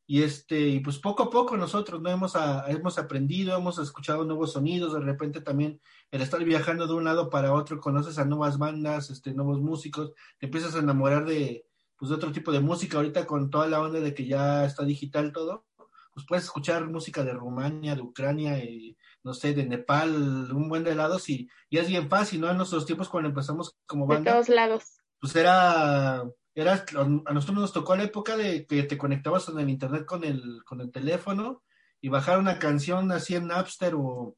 Y 0.09 0.23
este, 0.23 0.61
y 0.61 0.81
pues 0.81 0.99
poco 0.99 1.25
a 1.25 1.31
poco 1.31 1.57
nosotros 1.57 2.01
no 2.01 2.11
hemos, 2.11 2.37
a, 2.37 2.71
hemos 2.71 2.97
aprendido, 2.97 3.57
hemos 3.57 3.79
escuchado 3.79 4.25
nuevos 4.25 4.53
sonidos, 4.53 4.93
de 4.93 5.01
repente 5.01 5.41
también 5.41 5.81
el 6.13 6.23
estar 6.23 6.43
viajando 6.45 6.87
de 6.87 6.95
un 6.95 7.05
lado 7.05 7.29
para 7.29 7.53
otro, 7.53 7.81
conoces 7.81 8.19
a 8.19 8.25
nuevas 8.25 8.57
bandas, 8.57 9.11
este, 9.11 9.35
nuevos 9.35 9.61
músicos, 9.61 10.13
te 10.39 10.47
empiezas 10.47 10.77
a 10.77 10.79
enamorar 10.79 11.25
de, 11.25 11.67
pues, 11.97 12.11
de 12.11 12.15
otro 12.15 12.31
tipo 12.31 12.53
de 12.53 12.61
música, 12.61 12.99
ahorita 12.99 13.27
con 13.27 13.51
toda 13.51 13.67
la 13.67 13.81
onda 13.81 13.99
de 13.99 14.15
que 14.15 14.27
ya 14.27 14.65
está 14.65 14.85
digital 14.85 15.33
todo, 15.33 15.67
pues 16.15 16.25
puedes 16.27 16.45
escuchar 16.45 16.87
música 16.87 17.25
de 17.25 17.33
Rumania, 17.33 17.95
de 17.95 18.01
Ucrania, 18.01 18.63
y, 18.65 18.97
no 19.23 19.35
sé, 19.35 19.53
de 19.53 19.67
Nepal, 19.67 20.51
un 20.53 20.69
buen 20.69 20.85
de 20.85 20.95
lados, 20.95 21.29
y, 21.29 21.49
y 21.69 21.79
es 21.79 21.89
bien 21.89 22.09
fácil, 22.09 22.41
¿no? 22.41 22.51
En 22.51 22.57
nuestros 22.57 22.87
tiempos 22.87 23.09
cuando 23.09 23.29
empezamos 23.29 23.77
como 23.87 24.07
banda. 24.07 24.31
De 24.31 24.37
todos 24.37 24.49
lados. 24.49 24.85
Pues 25.21 25.37
era, 25.37 26.25
era, 26.57 26.87
a 26.95 27.33
nosotros 27.35 27.59
nos 27.59 27.73
tocó 27.75 27.95
la 27.95 28.05
época 28.05 28.35
de 28.35 28.67
que 28.67 28.83
te 28.85 28.97
conectabas 28.97 29.47
en 29.51 29.59
el 29.59 29.69
internet 29.69 30.07
con 30.07 30.25
el, 30.25 30.65
con 30.65 30.81
el 30.81 30.91
teléfono 30.91 31.63
y 32.01 32.09
bajar 32.09 32.39
una 32.39 32.59
canción 32.59 33.13
así 33.13 33.35
en 33.35 33.49
Napster 33.49 33.95
o, 33.95 34.37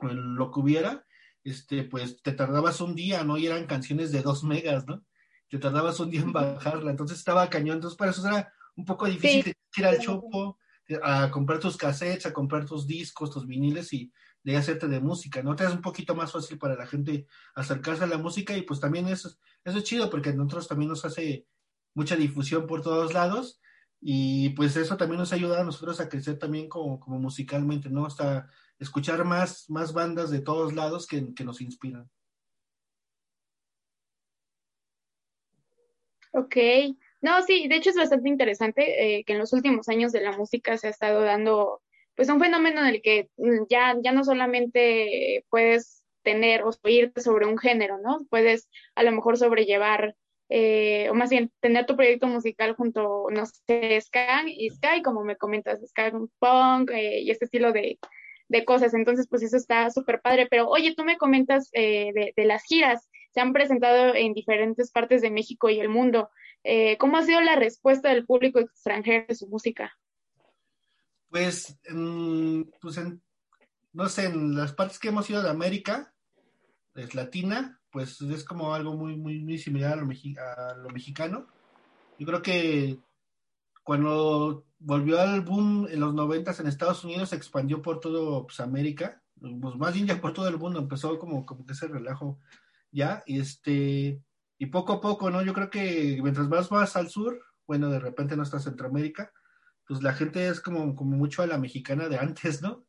o 0.00 0.08
en 0.08 0.36
lo 0.36 0.50
que 0.50 0.60
hubiera, 0.60 1.04
este, 1.44 1.84
pues 1.84 2.22
te 2.22 2.32
tardabas 2.32 2.80
un 2.80 2.94
día, 2.94 3.24
¿no? 3.24 3.36
Y 3.36 3.46
eran 3.46 3.66
canciones 3.66 4.10
de 4.10 4.22
dos 4.22 4.42
megas, 4.42 4.86
¿no? 4.86 5.04
Te 5.50 5.58
tardabas 5.58 6.00
un 6.00 6.10
día 6.10 6.22
en 6.22 6.32
bajarla, 6.32 6.90
entonces 6.90 7.18
estaba 7.18 7.50
cañón, 7.50 7.76
entonces 7.76 7.98
para 7.98 8.10
eso 8.12 8.26
era 8.26 8.50
un 8.74 8.86
poco 8.86 9.04
difícil 9.04 9.44
sí. 9.70 9.80
ir 9.80 9.86
al 9.86 9.98
chopo, 9.98 10.58
a 11.02 11.30
comprar 11.30 11.58
tus 11.60 11.76
cassettes, 11.76 12.26
a 12.26 12.32
comprar 12.32 12.64
tus 12.66 12.86
discos, 12.86 13.30
tus 13.30 13.46
viniles 13.46 13.92
y 13.92 14.12
de 14.42 14.56
hacerte 14.56 14.88
de 14.88 15.00
música, 15.00 15.42
¿no? 15.42 15.54
Te 15.54 15.64
es 15.64 15.72
un 15.72 15.82
poquito 15.82 16.14
más 16.14 16.32
fácil 16.32 16.58
para 16.58 16.74
la 16.74 16.86
gente 16.86 17.26
acercarse 17.54 18.04
a 18.04 18.06
la 18.06 18.18
música 18.18 18.56
y 18.56 18.62
pues 18.62 18.80
también 18.80 19.06
eso, 19.08 19.30
eso 19.64 19.78
es 19.78 19.84
chido 19.84 20.08
porque 20.10 20.30
a 20.30 20.32
nosotros 20.32 20.68
también 20.68 20.88
nos 20.88 21.04
hace 21.04 21.46
mucha 21.94 22.16
difusión 22.16 22.66
por 22.66 22.82
todos 22.82 23.12
lados 23.12 23.60
y 24.00 24.50
pues 24.50 24.76
eso 24.76 24.96
también 24.96 25.18
nos 25.18 25.32
ayuda 25.32 25.60
a 25.60 25.64
nosotros 25.64 26.00
a 26.00 26.08
crecer 26.08 26.38
también 26.38 26.68
como, 26.68 26.98
como 26.98 27.18
musicalmente, 27.18 27.90
¿no? 27.90 28.06
Hasta 28.06 28.48
escuchar 28.78 29.24
más, 29.24 29.68
más 29.68 29.92
bandas 29.92 30.30
de 30.30 30.40
todos 30.40 30.72
lados 30.72 31.06
que, 31.06 31.34
que 31.34 31.44
nos 31.44 31.60
inspiran. 31.60 32.10
Ok, 36.32 36.56
no, 37.20 37.42
sí, 37.42 37.68
de 37.68 37.76
hecho 37.76 37.90
es 37.90 37.96
bastante 37.96 38.28
interesante 38.28 39.18
eh, 39.18 39.24
que 39.24 39.34
en 39.34 39.38
los 39.38 39.52
últimos 39.52 39.88
años 39.88 40.12
de 40.12 40.22
la 40.22 40.32
música 40.32 40.76
se 40.76 40.88
ha 40.88 40.90
estado 40.90 41.20
dando 41.22 41.82
pues 42.14 42.28
un 42.28 42.40
fenómeno 42.40 42.80
en 42.80 42.86
el 42.86 43.02
que 43.02 43.30
mm, 43.36 43.64
ya, 43.68 43.96
ya 44.02 44.12
no 44.12 44.24
solamente 44.24 45.44
puedes 45.48 46.00
tener 46.22 46.62
o 46.62 46.70
oírte 46.82 47.20
sobre 47.20 47.46
un 47.46 47.58
género, 47.58 47.98
¿no? 47.98 48.26
Puedes 48.30 48.68
a 48.94 49.02
lo 49.02 49.12
mejor 49.12 49.38
sobrellevar, 49.38 50.14
eh, 50.48 51.08
o 51.10 51.14
más 51.14 51.30
bien 51.30 51.52
tener 51.60 51.86
tu 51.86 51.96
proyecto 51.96 52.26
musical 52.26 52.74
junto, 52.74 53.26
no 53.30 53.46
sé, 53.46 54.00
Sky 54.00 54.46
y 54.46 54.70
Sky, 54.70 55.02
como 55.02 55.24
me 55.24 55.36
comentas, 55.36 55.80
Sky 55.80 56.10
Punk 56.38 56.90
eh, 56.90 57.20
y 57.20 57.30
este 57.30 57.46
estilo 57.46 57.72
de, 57.72 57.98
de, 58.48 58.64
cosas. 58.64 58.94
Entonces, 58.94 59.26
pues 59.28 59.42
eso 59.42 59.56
está 59.56 59.90
súper 59.90 60.20
padre. 60.20 60.46
Pero 60.50 60.68
oye, 60.68 60.94
tú 60.94 61.04
me 61.04 61.16
comentas 61.16 61.70
eh, 61.72 62.12
de, 62.36 62.44
las 62.44 62.64
giras. 62.64 63.08
se 63.32 63.40
han 63.40 63.52
presentado 63.52 64.14
en 64.14 64.34
diferentes 64.34 64.90
partes 64.90 65.22
de 65.22 65.30
México 65.30 65.70
y 65.70 65.80
el 65.80 65.88
mundo. 65.88 66.30
Eh, 66.62 66.98
¿Cómo 66.98 67.16
ha 67.16 67.24
sido 67.24 67.40
la 67.40 67.56
respuesta 67.56 68.10
del 68.10 68.26
público 68.26 68.58
extranjero 68.58 69.26
de 69.28 69.34
su 69.34 69.48
música? 69.48 69.96
Pues, 71.28 71.78
pues 72.80 72.96
en, 72.98 73.22
no 73.92 74.08
sé, 74.08 74.26
en 74.26 74.54
las 74.54 74.72
partes 74.72 74.98
que 74.98 75.08
hemos 75.08 75.28
ido 75.30 75.42
de 75.42 75.50
América, 75.50 76.12
es 76.94 77.14
latina, 77.14 77.80
pues 77.90 78.20
es 78.20 78.44
como 78.44 78.74
algo 78.74 78.94
muy, 78.94 79.16
muy, 79.16 79.40
muy 79.40 79.58
similar 79.58 79.94
a 79.94 80.02
lo, 80.02 80.08
a 80.08 80.74
lo 80.76 80.90
mexicano. 80.90 81.46
Yo 82.18 82.26
creo 82.26 82.42
que 82.42 82.98
cuando 83.82 84.66
volvió 84.78 85.20
al 85.20 85.40
boom 85.40 85.88
en 85.90 86.00
los 86.00 86.14
noventas 86.14 86.60
en 86.60 86.66
Estados 86.66 87.04
Unidos, 87.04 87.30
se 87.30 87.36
expandió 87.36 87.80
por 87.80 88.00
todo 88.00 88.46
pues, 88.46 88.60
América, 88.60 89.22
pues 89.40 89.76
más 89.76 89.94
bien 89.94 90.20
por 90.20 90.32
todo 90.32 90.48
el 90.48 90.58
mundo, 90.58 90.80
empezó 90.80 91.18
como, 91.18 91.46
como 91.46 91.64
que 91.64 91.72
ese 91.72 91.88
relajo 91.88 92.38
ya, 92.92 93.22
y 93.26 93.40
este, 93.40 94.20
y 94.60 94.66
poco 94.66 94.92
a 94.92 95.00
poco, 95.00 95.30
¿no? 95.30 95.42
Yo 95.42 95.54
creo 95.54 95.70
que 95.70 96.20
mientras 96.22 96.46
más 96.50 96.68
vas 96.68 96.94
al 96.94 97.08
sur, 97.08 97.42
bueno, 97.66 97.88
de 97.88 97.98
repente 97.98 98.36
no 98.36 98.42
está 98.42 98.58
Centroamérica, 98.60 99.32
pues 99.88 100.02
la 100.02 100.12
gente 100.12 100.48
es 100.48 100.60
como, 100.60 100.94
como 100.94 101.16
mucho 101.16 101.42
a 101.42 101.46
la 101.46 101.56
mexicana 101.56 102.10
de 102.10 102.18
antes, 102.18 102.60
¿no? 102.60 102.84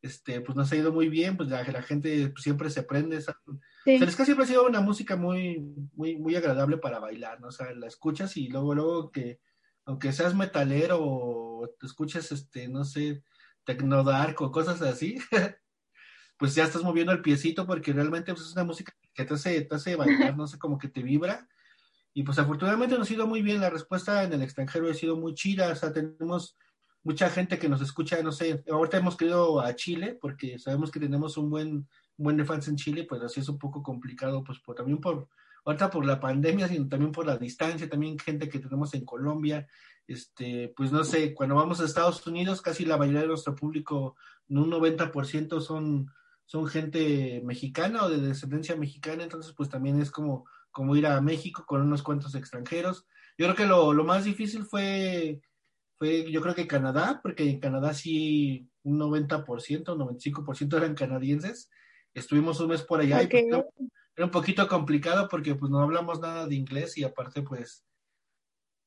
Este, 0.00 0.40
pues 0.40 0.56
nos 0.56 0.72
ha 0.72 0.76
ido 0.76 0.94
muy 0.94 1.10
bien, 1.10 1.36
pues 1.36 1.50
la, 1.50 1.62
la 1.62 1.82
gente 1.82 2.32
siempre 2.38 2.70
se 2.70 2.84
prende. 2.84 3.20
Sí. 3.20 4.02
O 4.02 4.10
sea, 4.10 4.24
siempre 4.24 4.44
ha 4.44 4.48
sido 4.48 4.66
una 4.66 4.80
música 4.80 5.14
muy, 5.14 5.60
muy, 5.92 6.16
muy 6.16 6.36
agradable 6.36 6.78
para 6.78 7.00
bailar, 7.00 7.38
¿no? 7.38 7.48
O 7.48 7.52
sea, 7.52 7.70
la 7.74 7.86
escuchas 7.86 8.38
y 8.38 8.48
luego, 8.48 8.74
luego 8.74 9.10
que, 9.10 9.40
aunque 9.84 10.14
seas 10.14 10.34
metalero 10.34 11.00
o 11.02 11.68
te 11.78 11.84
escuches, 11.84 12.32
este, 12.32 12.66
no 12.66 12.82
sé, 12.86 13.22
tecnodark 13.64 14.40
o 14.40 14.50
cosas 14.50 14.80
así, 14.80 15.18
pues 16.40 16.54
ya 16.54 16.64
estás 16.64 16.82
moviendo 16.82 17.12
el 17.12 17.20
piecito 17.20 17.66
porque 17.66 17.92
realmente 17.92 18.32
pues, 18.32 18.46
es 18.46 18.52
una 18.54 18.64
música 18.64 18.94
que 19.12 19.26
te 19.26 19.34
hace, 19.34 19.60
te 19.60 19.74
hace 19.74 19.94
bailar, 19.94 20.34
no 20.38 20.46
sé, 20.46 20.58
como 20.58 20.78
que 20.78 20.88
te 20.88 21.02
vibra. 21.02 21.46
Y 22.14 22.22
pues 22.22 22.38
afortunadamente 22.38 22.96
nos 22.96 23.10
ha 23.10 23.12
ido 23.12 23.26
muy 23.26 23.42
bien, 23.42 23.60
la 23.60 23.68
respuesta 23.68 24.24
en 24.24 24.32
el 24.32 24.40
extranjero 24.40 24.90
ha 24.90 24.94
sido 24.94 25.18
muy 25.18 25.34
chida, 25.34 25.70
o 25.70 25.76
sea, 25.76 25.92
tenemos 25.92 26.56
mucha 27.02 27.28
gente 27.28 27.58
que 27.58 27.68
nos 27.68 27.82
escucha, 27.82 28.22
no 28.22 28.32
sé, 28.32 28.64
ahorita 28.70 28.96
hemos 28.96 29.18
querido 29.18 29.60
a 29.60 29.76
Chile 29.76 30.16
porque 30.18 30.58
sabemos 30.58 30.90
que 30.90 30.98
tenemos 30.98 31.36
un 31.36 31.50
buen, 31.50 31.68
un 31.68 31.86
buen 32.16 32.38
de 32.38 32.46
fans 32.46 32.68
en 32.68 32.76
Chile, 32.76 33.04
pues 33.06 33.20
así 33.20 33.40
es 33.40 33.48
un 33.50 33.58
poco 33.58 33.82
complicado, 33.82 34.42
pues 34.42 34.60
por, 34.60 34.74
también 34.74 34.98
por, 34.98 35.28
ahorita 35.66 35.90
por 35.90 36.06
la 36.06 36.18
pandemia, 36.18 36.68
sino 36.68 36.88
también 36.88 37.12
por 37.12 37.26
la 37.26 37.36
distancia, 37.36 37.86
también 37.86 38.18
gente 38.18 38.48
que 38.48 38.60
tenemos 38.60 38.94
en 38.94 39.04
Colombia, 39.04 39.68
este, 40.06 40.72
pues 40.74 40.90
no 40.90 41.04
sé, 41.04 41.34
cuando 41.34 41.56
vamos 41.56 41.80
a 41.80 41.84
Estados 41.84 42.26
Unidos, 42.26 42.62
casi 42.62 42.86
la 42.86 42.96
mayoría 42.96 43.20
de 43.20 43.28
nuestro 43.28 43.54
público, 43.54 44.16
un 44.48 44.70
90% 44.70 45.60
son, 45.60 46.10
son 46.50 46.66
gente 46.66 47.40
mexicana 47.44 48.02
o 48.02 48.10
de 48.10 48.18
descendencia 48.18 48.74
mexicana, 48.74 49.22
entonces 49.22 49.54
pues 49.56 49.68
también 49.68 50.00
es 50.00 50.10
como, 50.10 50.46
como 50.72 50.96
ir 50.96 51.06
a 51.06 51.20
México 51.20 51.64
con 51.64 51.80
unos 51.80 52.02
cuantos 52.02 52.34
extranjeros. 52.34 53.06
Yo 53.38 53.46
creo 53.46 53.54
que 53.54 53.66
lo, 53.66 53.92
lo 53.92 54.02
más 54.02 54.24
difícil 54.24 54.64
fue, 54.64 55.40
fue, 55.96 56.28
yo 56.28 56.40
creo 56.40 56.56
que 56.56 56.66
Canadá, 56.66 57.20
porque 57.22 57.48
en 57.48 57.60
Canadá 57.60 57.94
sí 57.94 58.68
un 58.82 58.98
90%, 58.98 59.44
95% 59.44 60.76
eran 60.76 60.96
canadienses. 60.96 61.70
Estuvimos 62.14 62.58
un 62.58 62.70
mes 62.70 62.82
por 62.82 63.00
allá 63.00 63.22
y 63.22 63.28
pues, 63.28 63.44
era 64.16 64.24
un 64.24 64.32
poquito 64.32 64.66
complicado 64.66 65.28
porque 65.28 65.54
pues 65.54 65.70
no 65.70 65.78
hablamos 65.78 66.18
nada 66.18 66.48
de 66.48 66.56
inglés 66.56 66.98
y 66.98 67.04
aparte 67.04 67.42
pues 67.42 67.86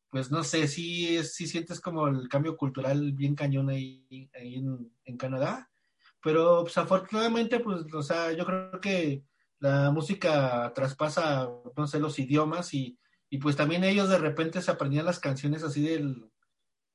pues 0.10 0.30
no 0.30 0.44
sé, 0.44 0.68
sí, 0.68 1.24
sí 1.24 1.48
sientes 1.48 1.80
como 1.80 2.10
el 2.10 2.28
cambio 2.28 2.58
cultural 2.58 3.14
bien 3.14 3.36
cañón 3.36 3.70
ahí, 3.70 4.30
ahí 4.36 4.56
en, 5.06 5.18
Canadá, 5.18 5.72
pero 6.24 6.62
pues 6.64 6.78
afortunadamente 6.78 7.60
pues, 7.60 7.94
o 7.94 8.02
sea, 8.02 8.32
yo 8.32 8.46
creo 8.46 8.80
que 8.80 9.24
la 9.60 9.92
música 9.92 10.72
traspasa, 10.74 11.50
no 11.76 11.88
sé, 11.88 12.00
los 12.00 12.18
idiomas 12.18 12.74
y, 12.74 12.98
y 13.30 13.38
pues 13.38 13.56
también 13.56 13.84
ellos 13.84 14.10
de 14.10 14.18
repente 14.18 14.62
se 14.62 14.72
aprendían 14.72 15.06
las 15.06 15.20
canciones 15.20 15.64
así 15.64 15.86
del, 15.86 16.32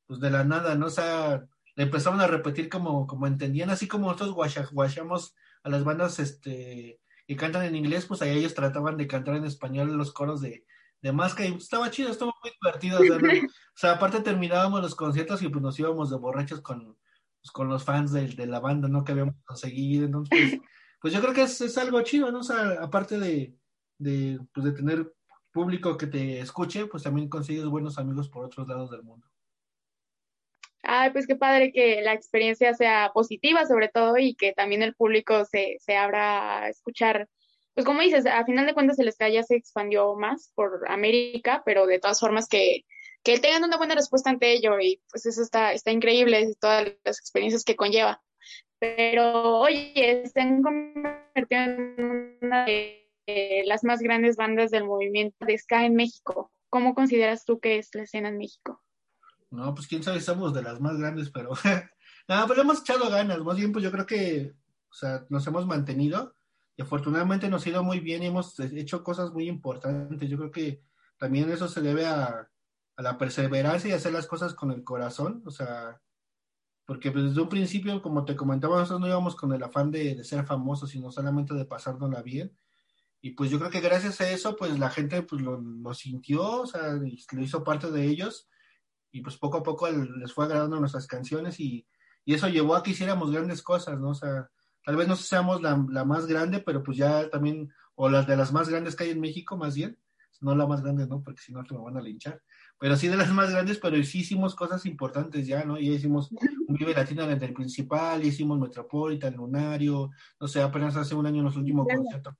pues 0.07 0.21
de 0.21 0.31
la 0.31 0.45
nada, 0.45 0.75
¿no? 0.75 0.87
O 0.87 0.91
sea, 0.91 1.47
le 1.77 1.83
empezaron 1.85 2.21
a 2.21 2.27
repetir 2.27 2.69
como, 2.69 3.07
como 3.07 3.27
entendían, 3.27 3.71
así 3.71 3.87
como 3.87 4.07
nosotros 4.07 4.71
guachamos 4.73 5.35
a 5.63 5.69
las 5.69 5.85
bandas, 5.85 6.19
este, 6.19 7.01
y 7.27 7.37
cantan 7.37 7.65
en 7.65 7.77
inglés, 7.77 8.07
pues 8.07 8.23
ahí 8.23 8.37
ellos 8.39 8.55
trataban 8.55 8.97
de 8.97 9.07
cantar 9.07 9.37
en 9.37 9.45
español 9.45 9.97
los 9.97 10.13
coros 10.13 10.41
de, 10.41 10.65
de 11.03 11.13
Masca 11.13 11.45
y 11.45 11.55
estaba 11.55 11.91
chido, 11.91 12.11
estaba 12.11 12.33
muy 12.43 12.53
divertido. 12.61 12.99
O 13.01 13.79
sea, 13.79 13.93
aparte 13.93 14.21
terminábamos 14.21 14.81
los 14.81 14.95
conciertos 14.95 15.43
y 15.43 15.49
pues 15.49 15.63
nos 15.63 15.79
íbamos 15.79 16.11
de 16.11 16.17
borrachos 16.17 16.61
con, 16.63 16.97
pues, 17.49 17.53
con 17.53 17.69
los 17.69 17.85
fans 17.85 18.13
de, 18.13 18.29
de, 18.29 18.47
la 18.47 18.61
banda, 18.61 18.89
¿no? 18.89 19.05
Que 19.05 19.13
habíamos 19.13 19.37
conseguido. 19.45 20.05
Entonces, 20.05 20.31
pues, 20.39 20.61
pues 21.01 21.15
yo 21.15 21.21
creo 21.21 21.33
que 21.33 21.43
es, 21.43 21.61
es, 21.61 21.79
algo 21.79 22.03
chido, 22.03 22.31
¿no? 22.31 22.41
O 22.41 22.43
sea, 22.43 22.77
aparte 22.81 23.19
de, 23.19 23.55
de, 23.99 24.39
pues, 24.53 24.67
de 24.67 24.73
tener 24.73 25.13
público 25.53 25.97
que 25.97 26.07
te 26.07 26.41
escuche, 26.41 26.87
pues 26.87 27.03
también 27.03 27.29
consigues 27.29 27.65
buenos 27.65 27.99
amigos 27.99 28.29
por 28.29 28.45
otros 28.45 28.69
lados 28.69 28.91
del 28.91 29.03
mundo. 29.03 29.27
Ay, 30.83 31.11
pues 31.11 31.27
qué 31.27 31.37
padre 31.37 31.73
que 31.73 32.01
la 32.03 32.13
experiencia 32.13 32.73
sea 32.75 33.11
positiva 33.13 33.67
sobre 33.67 33.89
todo 33.89 34.17
y 34.17 34.35
que 34.35 34.53
también 34.53 34.83
el 34.83 34.95
público 34.95 35.45
se, 35.45 35.77
se 35.81 35.97
abra 35.97 36.63
a 36.63 36.69
escuchar. 36.69 37.29
Pues 37.75 37.85
como 37.85 38.01
dices, 38.01 38.27
a 38.27 38.45
final 38.45 38.67
de 38.67 38.75
cuentas 38.75 38.99
el 38.99 39.11
ska 39.13 39.29
ya 39.29 39.43
se 39.43 39.57
expandió 39.57 40.15
más 40.15 40.53
por 40.55 40.89
América, 40.89 41.63
pero 41.65 41.87
de 41.87 41.99
todas 41.99 42.21
formas 42.21 42.49
que, 42.49 42.85
que 43.29 43.39
tengan 43.39 43.65
una 43.65 43.77
buena 43.77 43.95
respuesta 43.95 44.31
ante 44.31 44.51
ello 44.55 44.81
y 44.81 45.03
pues 45.11 45.27
eso 45.27 45.43
está, 45.43 45.75
está 45.75 45.91
increíble, 45.91 46.57
todas 46.59 46.95
las 47.05 47.19
experiencias 47.19 47.63
que 47.63 47.77
conlleva. 47.77 48.23
Pero 48.79 49.59
oye, 49.59 50.23
se 50.33 50.41
han 50.41 50.63
en 51.35 52.39
una 52.41 52.65
de 52.65 53.65
las 53.67 53.85
más 53.85 54.01
grandes 54.01 54.37
bandas 54.37 54.71
del 54.71 54.85
movimiento 54.85 55.45
de 55.45 55.59
ska 55.59 55.85
en 55.85 55.95
México. 55.95 56.51
¿Cómo 56.71 56.95
consideras 56.95 57.45
tú 57.45 57.61
que 57.61 57.77
es 57.77 57.91
la 57.93 58.05
escena 58.05 58.31
en 58.31 58.39
México? 58.39 58.83
No, 59.51 59.75
pues 59.75 59.89
quién 59.89 60.03
sabe, 60.03 60.23
somos 60.23 60.55
de 60.55 60.63
las 60.63 60.81
más 60.81 60.97
grandes, 60.97 61.29
pero 61.29 61.51
nada, 62.29 62.47
pues 62.47 62.57
le 62.57 62.63
hemos 62.63 62.81
echado 62.81 63.11
ganas, 63.11 63.41
más 63.41 63.57
bien 63.59 63.73
pues 63.73 63.85
yo 63.85 63.93
creo 63.93 64.07
que, 64.07 64.55
o 64.91 64.95
sea, 64.95 65.27
nos 65.29 65.47
hemos 65.47 65.67
mantenido 65.67 66.35
y 66.79 66.81
afortunadamente 66.81 67.51
nos 67.51 67.67
ha 67.67 67.69
ido 67.69 67.83
muy 67.83 68.01
bien 68.01 68.23
y 68.23 68.27
hemos 68.29 68.59
hecho 68.59 69.05
cosas 69.05 69.33
muy 69.33 69.49
importantes. 69.49 70.31
Yo 70.31 70.39
creo 70.39 70.51
que 70.51 70.83
también 71.19 71.51
eso 71.51 71.69
se 71.69 71.83
debe 71.83 72.07
a, 72.07 72.49
a 72.99 73.03
la 73.03 73.17
perseverancia 73.17 73.89
y 73.89 73.93
hacer 73.93 74.13
las 74.13 74.27
cosas 74.27 74.55
con 74.55 74.73
el 74.73 74.83
corazón, 74.83 75.45
o 75.47 75.53
sea, 75.53 76.03
porque 76.85 77.13
pues, 77.13 77.27
desde 77.27 77.41
un 77.41 77.49
principio, 77.49 78.03
como 78.03 78.25
te 78.25 78.35
comentaba, 78.35 78.77
nosotros 78.77 79.01
no 79.01 79.07
íbamos 79.07 79.37
con 79.37 79.53
el 79.53 79.63
afán 79.63 79.93
de, 79.93 80.17
de 80.17 80.25
ser 80.25 80.45
famosos, 80.45 80.91
sino 80.91 81.13
solamente 81.13 81.55
de 81.55 81.65
pasárnosla 81.65 82.23
bien. 82.23 82.59
Y 83.21 83.31
pues 83.31 83.51
yo 83.51 83.59
creo 83.61 83.71
que 83.71 83.81
gracias 83.81 84.21
a 84.21 84.29
eso, 84.29 84.57
pues 84.57 84.77
la 84.81 84.91
gente 84.91 85.23
pues 85.23 85.41
lo, 85.41 85.61
lo 85.61 85.95
sintió, 85.95 86.63
o 86.63 86.67
sea, 86.67 86.95
lo 86.95 87.43
hizo 87.43 87.63
parte 87.63 87.93
de 87.93 88.05
ellos 88.05 88.49
y 89.13 89.21
pues 89.21 89.37
poco 89.37 89.59
a 89.59 89.63
poco 89.63 89.89
les 89.89 90.33
fue 90.33 90.47
agradando 90.47 90.81
nuestras 90.81 91.07
canciones 91.07 91.61
y, 91.61 91.87
y, 92.25 92.35
eso 92.35 92.49
llevó 92.49 92.75
a 92.75 92.83
que 92.83 92.91
hiciéramos 92.91 93.31
grandes 93.31 93.63
cosas, 93.63 93.99
¿no? 94.01 94.11
O 94.11 94.15
sea, 94.15 94.51
tal 94.85 94.97
vez 94.97 95.07
no 95.07 95.15
seamos 95.15 95.63
la, 95.63 95.85
la, 95.89 96.05
más 96.05 96.27
grande, 96.27 96.59
pero 96.61 96.83
pues 96.83 96.97
ya 96.97 97.31
también, 97.31 97.73
o 97.95 98.09
las 98.09 98.27
de 98.27 98.37
las 98.37 98.53
más 98.53 98.69
grandes 98.69 98.97
que 98.97 99.05
hay 99.05 99.11
en 99.11 99.21
México, 99.21 99.57
más 99.57 99.77
bien, 99.77 99.99
no 100.41 100.55
la 100.55 100.67
más 100.67 100.83
grande, 100.83 101.07
¿no? 101.07 101.23
Porque 101.23 101.41
si 101.41 101.53
no, 101.53 101.63
me 101.63 101.79
van 101.79 101.97
a 101.97 102.03
linchar, 102.03 102.43
pero 102.79 102.97
sí 102.97 103.09
de 103.09 103.17
las 103.17 103.31
más 103.33 103.51
grandes, 103.51 103.79
pero 103.79 104.03
sí 104.05 104.21
hicimos 104.21 104.55
cosas 104.55 104.87
importantes 104.87 105.47
ya, 105.47 105.65
¿no? 105.65 105.79
Ya 105.79 105.93
hicimos 105.93 106.31
un 106.31 106.77
Vive 106.77 106.95
Latino 106.95 107.25
en 107.25 107.43
el 107.43 107.53
principal, 107.53 108.25
hicimos 108.25 108.59
Metropolitan, 108.59 109.35
Lunario, 109.35 110.11
no 110.41 110.47
sé, 110.47 110.63
apenas 110.63 110.97
hace 110.97 111.15
un 111.15 111.27
año 111.27 111.43
nos 111.43 111.57
últimos 111.57 111.87
conciertos 111.89 112.35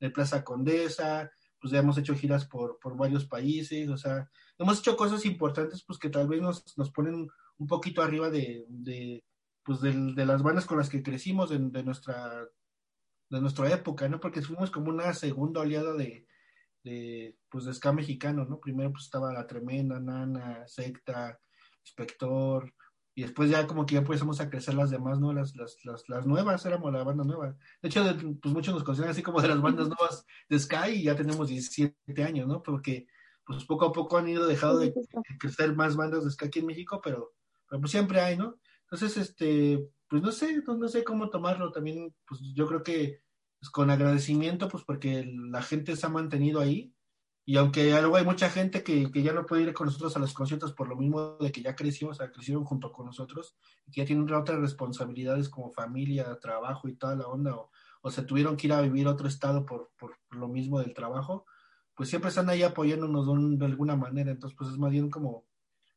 de 0.00 0.10
Plaza 0.10 0.44
Condesa, 0.44 1.30
pues 1.60 1.72
ya 1.72 1.78
hemos 1.78 1.98
hecho 1.98 2.14
giras 2.14 2.44
por, 2.44 2.78
por 2.80 2.96
varios 2.96 3.24
países, 3.24 3.88
o 3.88 3.96
sea, 3.96 4.28
hemos 4.58 4.80
hecho 4.80 4.96
cosas 4.96 5.24
importantes 5.26 5.84
pues 5.84 5.98
que 5.98 6.10
tal 6.10 6.28
vez 6.28 6.40
nos, 6.40 6.76
nos 6.76 6.90
ponen 6.90 7.28
un 7.58 7.66
poquito 7.66 8.02
arriba 8.02 8.30
de, 8.30 8.64
de 8.68 9.24
pues 9.64 9.80
de, 9.80 9.92
de, 9.92 10.26
las 10.26 10.42
bandas 10.42 10.66
con 10.66 10.78
las 10.78 10.88
que 10.88 11.02
crecimos 11.02 11.50
de, 11.50 11.58
de, 11.58 11.82
nuestra 11.82 12.46
de 13.28 13.40
nuestra 13.40 13.70
época, 13.72 14.08
¿no? 14.08 14.18
Porque 14.18 14.40
fuimos 14.40 14.70
como 14.70 14.88
una 14.88 15.12
segunda 15.12 15.60
oleada 15.60 15.92
de, 15.94 16.26
de 16.84 17.36
pues 17.50 17.64
de 17.64 17.74
ska 17.74 17.92
mexicano, 17.92 18.44
¿no? 18.44 18.60
Primero 18.60 18.92
pues 18.92 19.04
estaba 19.04 19.32
La 19.32 19.46
Tremenda, 19.46 20.00
Nana, 20.00 20.66
Secta, 20.66 21.38
Inspector, 21.84 22.72
y 23.18 23.22
después 23.22 23.50
ya 23.50 23.66
como 23.66 23.84
que 23.84 23.94
ya 23.94 24.00
empezamos 24.00 24.40
a 24.40 24.48
crecer 24.48 24.74
las 24.74 24.90
demás, 24.90 25.18
¿no? 25.18 25.32
Las, 25.32 25.56
las, 25.56 25.76
las, 25.84 26.08
las 26.08 26.24
nuevas, 26.24 26.64
éramos 26.64 26.92
la 26.92 27.02
banda 27.02 27.24
nueva. 27.24 27.56
De 27.82 27.88
hecho, 27.88 28.04
pues 28.40 28.54
muchos 28.54 28.72
nos 28.72 28.84
consideran 28.84 29.10
así 29.10 29.24
como 29.24 29.42
de 29.42 29.48
las 29.48 29.60
bandas 29.60 29.88
nuevas 29.88 30.24
de 30.48 30.56
Sky 30.56 30.90
y 30.92 31.02
ya 31.02 31.16
tenemos 31.16 31.48
17 31.48 32.22
años, 32.22 32.46
¿no? 32.46 32.62
Porque 32.62 33.08
pues 33.44 33.64
poco 33.64 33.86
a 33.86 33.92
poco 33.92 34.18
han 34.18 34.28
ido 34.28 34.46
dejando 34.46 34.78
de 34.78 34.94
crecer 35.40 35.74
más 35.74 35.96
bandas 35.96 36.24
de 36.24 36.30
ska 36.30 36.46
aquí 36.46 36.60
en 36.60 36.66
México, 36.66 37.00
pero, 37.02 37.32
pero, 37.68 37.80
pues 37.80 37.90
siempre 37.90 38.20
hay, 38.20 38.36
¿no? 38.36 38.54
Entonces, 38.82 39.16
este, 39.16 39.84
pues 40.08 40.22
no 40.22 40.30
sé, 40.30 40.62
no, 40.64 40.76
no 40.76 40.86
sé 40.86 41.02
cómo 41.02 41.28
tomarlo 41.28 41.72
también, 41.72 42.14
pues 42.24 42.40
yo 42.54 42.68
creo 42.68 42.84
que 42.84 43.22
pues, 43.60 43.70
con 43.70 43.90
agradecimiento, 43.90 44.68
pues 44.68 44.84
porque 44.84 45.24
la 45.50 45.62
gente 45.62 45.96
se 45.96 46.06
ha 46.06 46.08
mantenido 46.10 46.60
ahí, 46.60 46.94
y 47.44 47.56
aunque 47.56 47.90
luego 47.90 48.16
hay 48.16 48.24
mucha 48.24 48.50
gente 48.50 48.82
que, 48.82 49.10
que, 49.10 49.22
ya 49.22 49.32
no 49.32 49.46
puede 49.46 49.62
ir 49.62 49.72
con 49.72 49.86
nosotros 49.86 50.14
a 50.16 50.20
los 50.20 50.34
conciertos 50.34 50.74
por 50.74 50.86
lo 50.86 50.96
mismo 50.96 51.38
de 51.40 51.50
que 51.50 51.62
ya 51.62 51.74
creció, 51.74 52.08
o 52.10 52.14
sea, 52.14 52.30
crecieron 52.30 52.64
junto 52.64 52.92
con 52.92 53.06
nosotros, 53.06 53.56
y 53.86 53.92
que 53.92 54.02
ya 54.02 54.06
tienen 54.06 54.30
otras 54.32 54.60
responsabilidades 54.60 55.48
como 55.48 55.70
familia, 55.70 56.38
trabajo 56.40 56.88
y 56.88 56.96
toda 56.96 57.16
la 57.16 57.26
onda, 57.26 57.56
o, 57.56 57.70
o 58.02 58.10
se 58.10 58.22
tuvieron 58.22 58.56
que 58.56 58.66
ir 58.66 58.72
a 58.72 58.82
vivir 58.82 59.06
a 59.06 59.12
otro 59.12 59.28
estado 59.28 59.64
por, 59.64 59.90
por 59.98 60.16
lo 60.30 60.48
mismo 60.48 60.78
del 60.80 60.94
trabajo, 60.94 61.46
pues 61.98 62.10
siempre 62.10 62.28
están 62.28 62.48
ahí 62.48 62.62
apoyándonos 62.62 63.58
de, 63.58 63.66
alguna 63.66 63.96
manera. 63.96 64.30
Entonces, 64.30 64.56
pues 64.56 64.70
es 64.70 64.78
más 64.78 64.92
bien 64.92 65.10
como, 65.10 65.46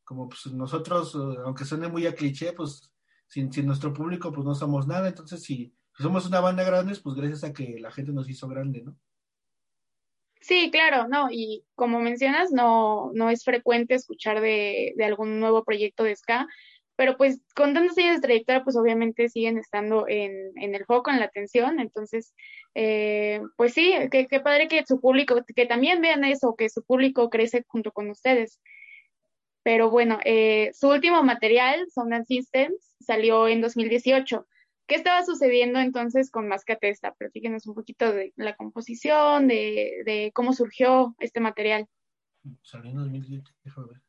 como 0.04 0.28
pues 0.28 0.48
nosotros, 0.48 1.14
eh, 1.14 1.38
aunque 1.46 1.64
suene 1.64 1.90
muy 1.90 2.08
a 2.08 2.16
cliché, 2.16 2.54
pues 2.54 2.92
sin, 3.28 3.54
sin 3.54 3.68
nuestro 3.68 3.94
público, 3.94 4.32
pues 4.32 4.44
no 4.44 4.56
somos 4.56 4.88
nada. 4.88 5.10
Entonces, 5.10 5.44
si, 5.44 5.76
somos 6.02 6.28
una 6.28 6.40
banda 6.40 6.64
grande, 6.64 6.98
pues 7.02 7.16
gracias 7.16 7.44
a 7.44 7.54
que 7.54 7.80
la 7.80 7.92
gente 7.92 8.12
nos 8.12 8.30
hizo 8.30 8.48
grande, 8.48 8.82
¿no? 8.82 8.98
Sí, 10.42 10.72
claro, 10.72 11.08
no, 11.08 11.30
y 11.32 11.64
como 11.76 12.00
mencionas, 12.00 12.52
no, 12.52 13.12
no 13.14 13.30
es 13.30 13.44
frecuente 13.44 13.94
escuchar 13.94 14.42
de, 14.42 14.94
de 14.96 15.06
algún 15.06 15.40
nuevo 15.40 15.64
proyecto 15.64 16.04
de 16.04 16.16
ska, 16.16 16.48
pero 16.96 17.16
pues 17.16 17.42
con 17.56 17.74
tantos 17.74 17.98
años 17.98 18.16
de 18.16 18.22
trayectoria, 18.22 18.64
pues 18.64 18.76
obviamente 18.76 19.30
siguen 19.30 19.58
estando 19.58 20.08
en, 20.08 20.52
en 20.56 20.76
el 20.76 20.86
foco, 20.86 21.12
en 21.12 21.20
la 21.20 21.26
atención, 21.26 21.80
entonces, 21.80 22.34
eh, 22.76 23.42
pues 23.56 23.74
sí, 23.74 23.94
qué 24.12 24.40
padre 24.44 24.68
que 24.68 24.84
su 24.86 25.00
público, 25.00 25.44
que 25.56 25.66
también 25.66 26.02
vean 26.02 26.24
eso, 26.24 26.56
que 26.56 26.70
su 26.70 26.84
público 26.84 27.30
crece 27.30 27.64
junto 27.68 27.92
con 27.92 28.10
ustedes. 28.10 28.60
Pero 29.64 29.90
bueno, 29.90 30.20
eh, 30.26 30.72
su 30.74 30.90
último 30.90 31.24
material, 31.24 31.88
Sound 31.92 32.26
Systems, 32.26 32.96
salió 33.00 33.48
en 33.48 33.62
2018. 33.62 34.48
¿Qué 34.88 34.96
estaba 34.96 35.26
sucediendo 35.26 35.80
entonces 35.80 36.32
con 36.32 36.48
Mascatesta? 36.48 37.14
Platíquenos 37.14 37.66
un 37.68 37.76
poquito 37.76 38.12
de 38.12 38.34
la 38.36 38.56
composición, 38.56 39.48
de, 39.48 40.04
de 40.06 40.32
cómo 40.34 40.54
surgió 40.54 41.16
este 41.20 41.40
material. 41.40 41.88
Salió 42.62 42.92
en 42.92 42.98
2018, 42.98 43.54
déjame 43.64 43.88
ver. 43.88 44.02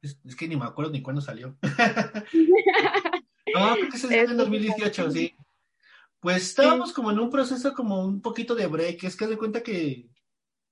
Es, 0.00 0.36
que 0.36 0.46
ni 0.48 0.56
me 0.56 0.64
acuerdo 0.64 0.92
ni 0.92 1.02
cuándo 1.02 1.20
salió. 1.20 1.56
no, 3.54 3.74
creo 3.74 3.90
que 3.90 3.98
se 3.98 4.08
salió 4.08 4.30
en 4.30 4.36
2018, 4.36 5.10
sí. 5.10 5.34
Pues 6.20 6.44
estábamos 6.44 6.92
como 6.92 7.10
en 7.10 7.18
un 7.18 7.30
proceso 7.30 7.74
como 7.74 8.04
un 8.04 8.20
poquito 8.20 8.54
de 8.54 8.66
break. 8.66 9.04
Es 9.04 9.16
que 9.16 9.26
de 9.26 9.36
cuenta 9.36 9.62
que, 9.62 10.08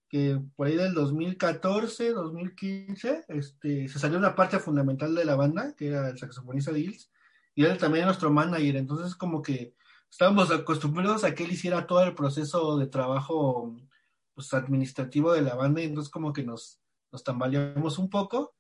que 0.09 0.41
por 0.55 0.67
ahí 0.67 0.77
del 0.77 0.95
2014, 0.95 2.13
2015, 2.13 3.25
este, 3.29 3.89
se 3.89 3.99
salió 3.99 4.19
una 4.19 4.35
parte 4.35 4.59
fundamental 4.59 5.15
de 5.15 5.25
la 5.25 5.37
banda, 5.37 5.75
que 5.77 5.89
era 5.89 6.09
el 6.09 6.19
saxofonista 6.19 6.73
de 6.73 6.81
Hills, 6.81 7.11
y 7.57 7.65
él 7.65 7.77
también 7.79 8.05
nuestro 8.05 8.31
manager. 8.31 8.77
Entonces 8.77 9.17
como 9.17 9.43
que 9.43 9.75
estábamos 10.09 10.53
acostumbrados 10.53 11.25
a 11.25 11.35
que 11.35 11.43
él 11.43 11.53
hiciera 11.53 11.89
todo 11.89 12.05
el 12.05 12.15
proceso 12.15 12.79
de 12.79 12.87
trabajo 12.87 13.75
pues, 14.35 14.55
administrativo 14.55 15.33
de 15.33 15.43
la 15.43 15.57
banda, 15.57 15.83
y 15.83 15.87
entonces 15.87 16.13
como 16.13 16.33
que 16.33 16.45
nos, 16.45 16.81
nos 17.11 17.25
tambaleamos 17.25 17.99
un 17.99 18.09
poco 18.09 18.55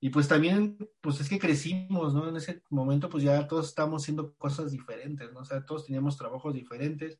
y 0.00 0.10
pues 0.10 0.28
también, 0.28 0.78
pues 1.00 1.20
es 1.20 1.28
que 1.28 1.38
crecimos, 1.38 2.14
¿no? 2.14 2.28
En 2.28 2.36
ese 2.36 2.62
momento, 2.70 3.08
pues 3.08 3.24
ya 3.24 3.48
todos 3.48 3.68
estábamos 3.68 4.02
haciendo 4.02 4.34
cosas 4.36 4.70
diferentes, 4.70 5.32
¿no? 5.32 5.40
O 5.40 5.44
sea, 5.44 5.64
todos 5.64 5.86
teníamos 5.86 6.16
trabajos 6.16 6.54
diferentes. 6.54 7.18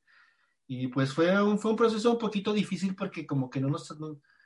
Y 0.68 0.88
pues 0.88 1.12
fue 1.12 1.42
un, 1.42 1.58
fue 1.58 1.72
un 1.72 1.76
proceso 1.76 2.12
un 2.12 2.18
poquito 2.18 2.52
difícil 2.52 2.94
porque 2.94 3.26
como 3.26 3.50
que 3.50 3.60
no 3.60 3.68
nos... 3.68 3.92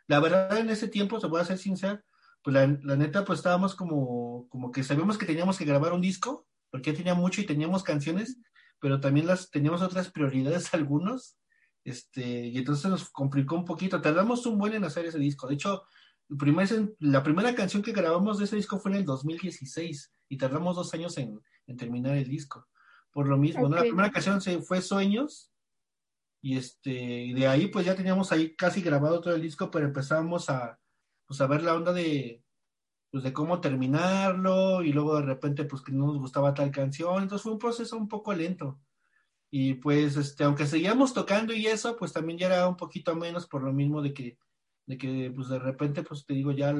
la 0.07 0.21
verdad, 0.21 0.57
en 0.59 0.71
ese 0.71 0.89
tiempo, 0.89 1.21
se 1.21 1.29
puede 1.29 1.45
ser 1.45 1.59
sincero, 1.59 2.01
pues 2.43 2.55
la, 2.55 2.67
la, 2.83 2.97
neta, 2.97 3.25
pues 3.25 3.41
estábamos 3.41 3.75
como, 3.75 4.49
como 4.49 4.73
que 4.73 4.83
sabíamos 4.83 5.19
que 5.19 5.27
teníamos 5.27 5.59
que 5.59 5.65
grabar 5.65 5.93
un 5.93 6.01
disco, 6.01 6.47
porque 6.73 6.91
ya 6.91 6.97
tenía 6.97 7.15
mucho 7.15 7.43
y 7.43 7.47
teníamos 7.47 7.85
canciones, 7.85 8.39
pero 8.81 8.99
también 8.99 9.27
las 9.27 9.51
teníamos 9.51 9.83
otras 9.83 10.11
prioridades 10.11 10.73
algunos, 10.75 11.37
este, 11.85 12.47
y 12.49 12.59
entonces 12.59 12.91
nos 12.91 13.11
complicó 13.11 13.57
un 13.57 13.65
poquito. 13.65 14.01
Tardamos 14.01 14.47
un 14.47 14.59
buen 14.59 14.75
en 14.75 14.85
hacer 14.85 15.05
ese 15.05 15.19
disco. 15.19 15.47
De 15.47 15.55
hecho, 15.55 15.85
la 16.99 17.23
primera 17.23 17.55
canción 17.55 17.83
que 17.83 17.93
grabamos 17.93 18.39
de 18.39 18.47
ese 18.47 18.57
disco 18.57 18.79
fue 18.79 18.93
en 18.93 18.99
el 18.99 19.05
2016 19.05 20.13
y 20.29 20.39
tardamos 20.39 20.77
dos 20.77 20.95
años 20.95 21.19
en, 21.19 21.41
terminar 21.77 22.17
el 22.17 22.29
disco. 22.29 22.67
Por 23.11 23.29
lo 23.29 23.37
mismo, 23.37 23.69
la 23.69 23.81
primera 23.81 24.11
canción 24.11 24.41
se 24.41 24.61
fue 24.63 24.81
Sueños 24.81 25.53
y 26.43 26.57
este 26.57 27.33
de 27.35 27.47
ahí 27.47 27.69
pues 27.69 27.87
ya 27.87 27.95
teníamos 27.95 28.33
ahí 28.33 28.55
casi 28.57 28.81
grabado 28.81 29.21
todo 29.21 29.35
el 29.35 29.43
disco, 29.43 29.71
pero 29.71 29.87
empezamos 29.87 30.49
a, 30.51 30.79
pues, 31.27 31.41
a 31.41 31.47
ver 31.47 31.63
la 31.63 31.75
onda 31.75 31.93
de, 31.93 32.42
pues, 33.13 33.23
de 33.23 33.33
cómo 33.33 33.61
terminarlo 33.61 34.83
y 34.83 34.93
luego 34.93 35.17
de 35.17 35.23
repente 35.23 35.65
pues 35.65 35.83
que 35.83 35.93
no 35.93 36.07
nos 36.07 36.19
gustaba 36.19 36.55
tal 36.55 36.73
canción, 36.73 37.23
entonces 37.23 37.45
fue 37.45 37.53
un 37.53 37.59
proceso 37.61 37.97
un 37.97 38.09
poco 38.09 38.35
lento. 38.35 38.81
Y 39.51 39.75
pues 39.75 40.17
este, 40.17 40.45
aunque 40.45 40.67
seguíamos 40.67 41.15
tocando 41.15 41.53
y 41.53 41.67
eso, 41.67 41.97
pues 41.97 42.13
también 42.13 42.39
ya 42.39 42.47
era 42.47 42.69
un 42.69 42.77
poquito 42.77 43.15
menos 43.15 43.47
por 43.47 43.63
lo 43.63 43.73
mismo 43.73 44.03
de 44.03 44.15
que 44.15 44.39
de 44.87 44.99
que 44.99 45.33
pues 45.35 45.49
de 45.49 45.59
repente, 45.59 46.03
pues 46.03 46.27
te 46.27 46.35
digo, 46.35 46.53
ya, 46.53 46.75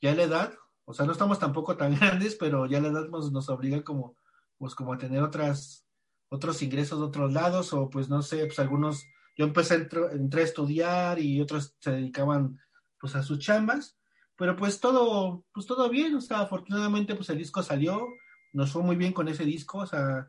ya 0.00 0.14
la 0.14 0.22
edad, 0.22 0.54
o 0.84 0.94
sea, 0.94 1.06
no 1.06 1.12
estamos 1.12 1.38
tampoco 1.38 1.76
tan 1.76 1.94
grandes, 1.96 2.36
pero 2.36 2.66
ya 2.66 2.80
la 2.80 2.88
edad 2.88 3.08
nos, 3.08 3.32
nos 3.32 3.48
obliga 3.48 3.82
como, 3.82 4.16
pues 4.58 4.74
como 4.74 4.92
a 4.92 4.98
tener 4.98 5.22
otras, 5.22 5.86
otros 6.28 6.62
ingresos 6.62 6.98
de 6.98 7.06
otros 7.06 7.32
lados, 7.32 7.72
o 7.72 7.88
pues 7.88 8.08
no 8.08 8.22
sé, 8.22 8.46
pues 8.46 8.58
algunos, 8.58 9.04
yo 9.36 9.44
empecé, 9.44 9.88
entré 10.12 10.42
a 10.42 10.44
estudiar 10.44 11.18
y 11.18 11.40
otros 11.40 11.74
se 11.80 11.92
dedicaban 11.92 12.58
pues 12.98 13.14
a 13.14 13.22
sus 13.22 13.38
chambas, 13.38 13.95
pero 14.36 14.56
pues 14.56 14.80
todo, 14.80 15.44
pues 15.52 15.66
todo 15.66 15.88
bien, 15.88 16.14
o 16.14 16.20
sea, 16.20 16.40
afortunadamente 16.40 17.14
pues 17.14 17.28
el 17.30 17.38
disco 17.38 17.62
salió, 17.62 18.06
nos 18.52 18.72
fue 18.72 18.82
muy 18.82 18.96
bien 18.96 19.12
con 19.12 19.28
ese 19.28 19.44
disco, 19.44 19.78
o 19.78 19.86
sea, 19.86 20.28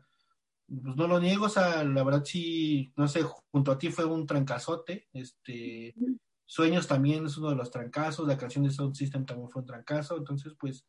pues 0.66 0.96
no 0.96 1.06
lo 1.06 1.20
niego, 1.20 1.46
o 1.46 1.50
sea, 1.50 1.84
la 1.84 2.04
verdad 2.04 2.24
sí, 2.24 2.92
no 2.96 3.08
sé, 3.08 3.22
junto 3.50 3.72
a 3.72 3.78
ti 3.78 3.90
fue 3.90 4.04
un 4.04 4.26
trancazote, 4.26 5.08
este, 5.12 5.94
Sueños 6.50 6.86
también 6.86 7.26
es 7.26 7.36
uno 7.36 7.50
de 7.50 7.56
los 7.56 7.70
trancazos, 7.70 8.26
la 8.26 8.38
canción 8.38 8.64
de 8.64 8.70
Sound 8.70 8.94
System 8.94 9.26
también 9.26 9.50
fue 9.50 9.60
un 9.60 9.66
trancazo, 9.66 10.16
entonces 10.16 10.54
pues, 10.58 10.86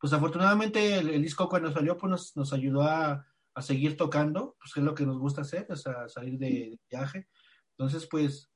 pues 0.00 0.12
afortunadamente 0.12 0.98
el, 0.98 1.22
disco 1.22 1.48
cuando 1.48 1.70
salió 1.70 1.96
pues 1.96 2.10
nos, 2.10 2.36
nos 2.36 2.52
ayudó 2.52 2.82
a, 2.82 3.24
a, 3.54 3.62
seguir 3.62 3.96
tocando, 3.96 4.56
pues 4.58 4.76
es 4.76 4.82
lo 4.82 4.92
que 4.92 5.06
nos 5.06 5.16
gusta 5.20 5.42
hacer, 5.42 5.68
o 5.70 5.76
sea, 5.76 6.08
salir 6.08 6.40
de, 6.40 6.76
viaje, 6.90 7.28
entonces 7.78 8.08
pues, 8.10 8.49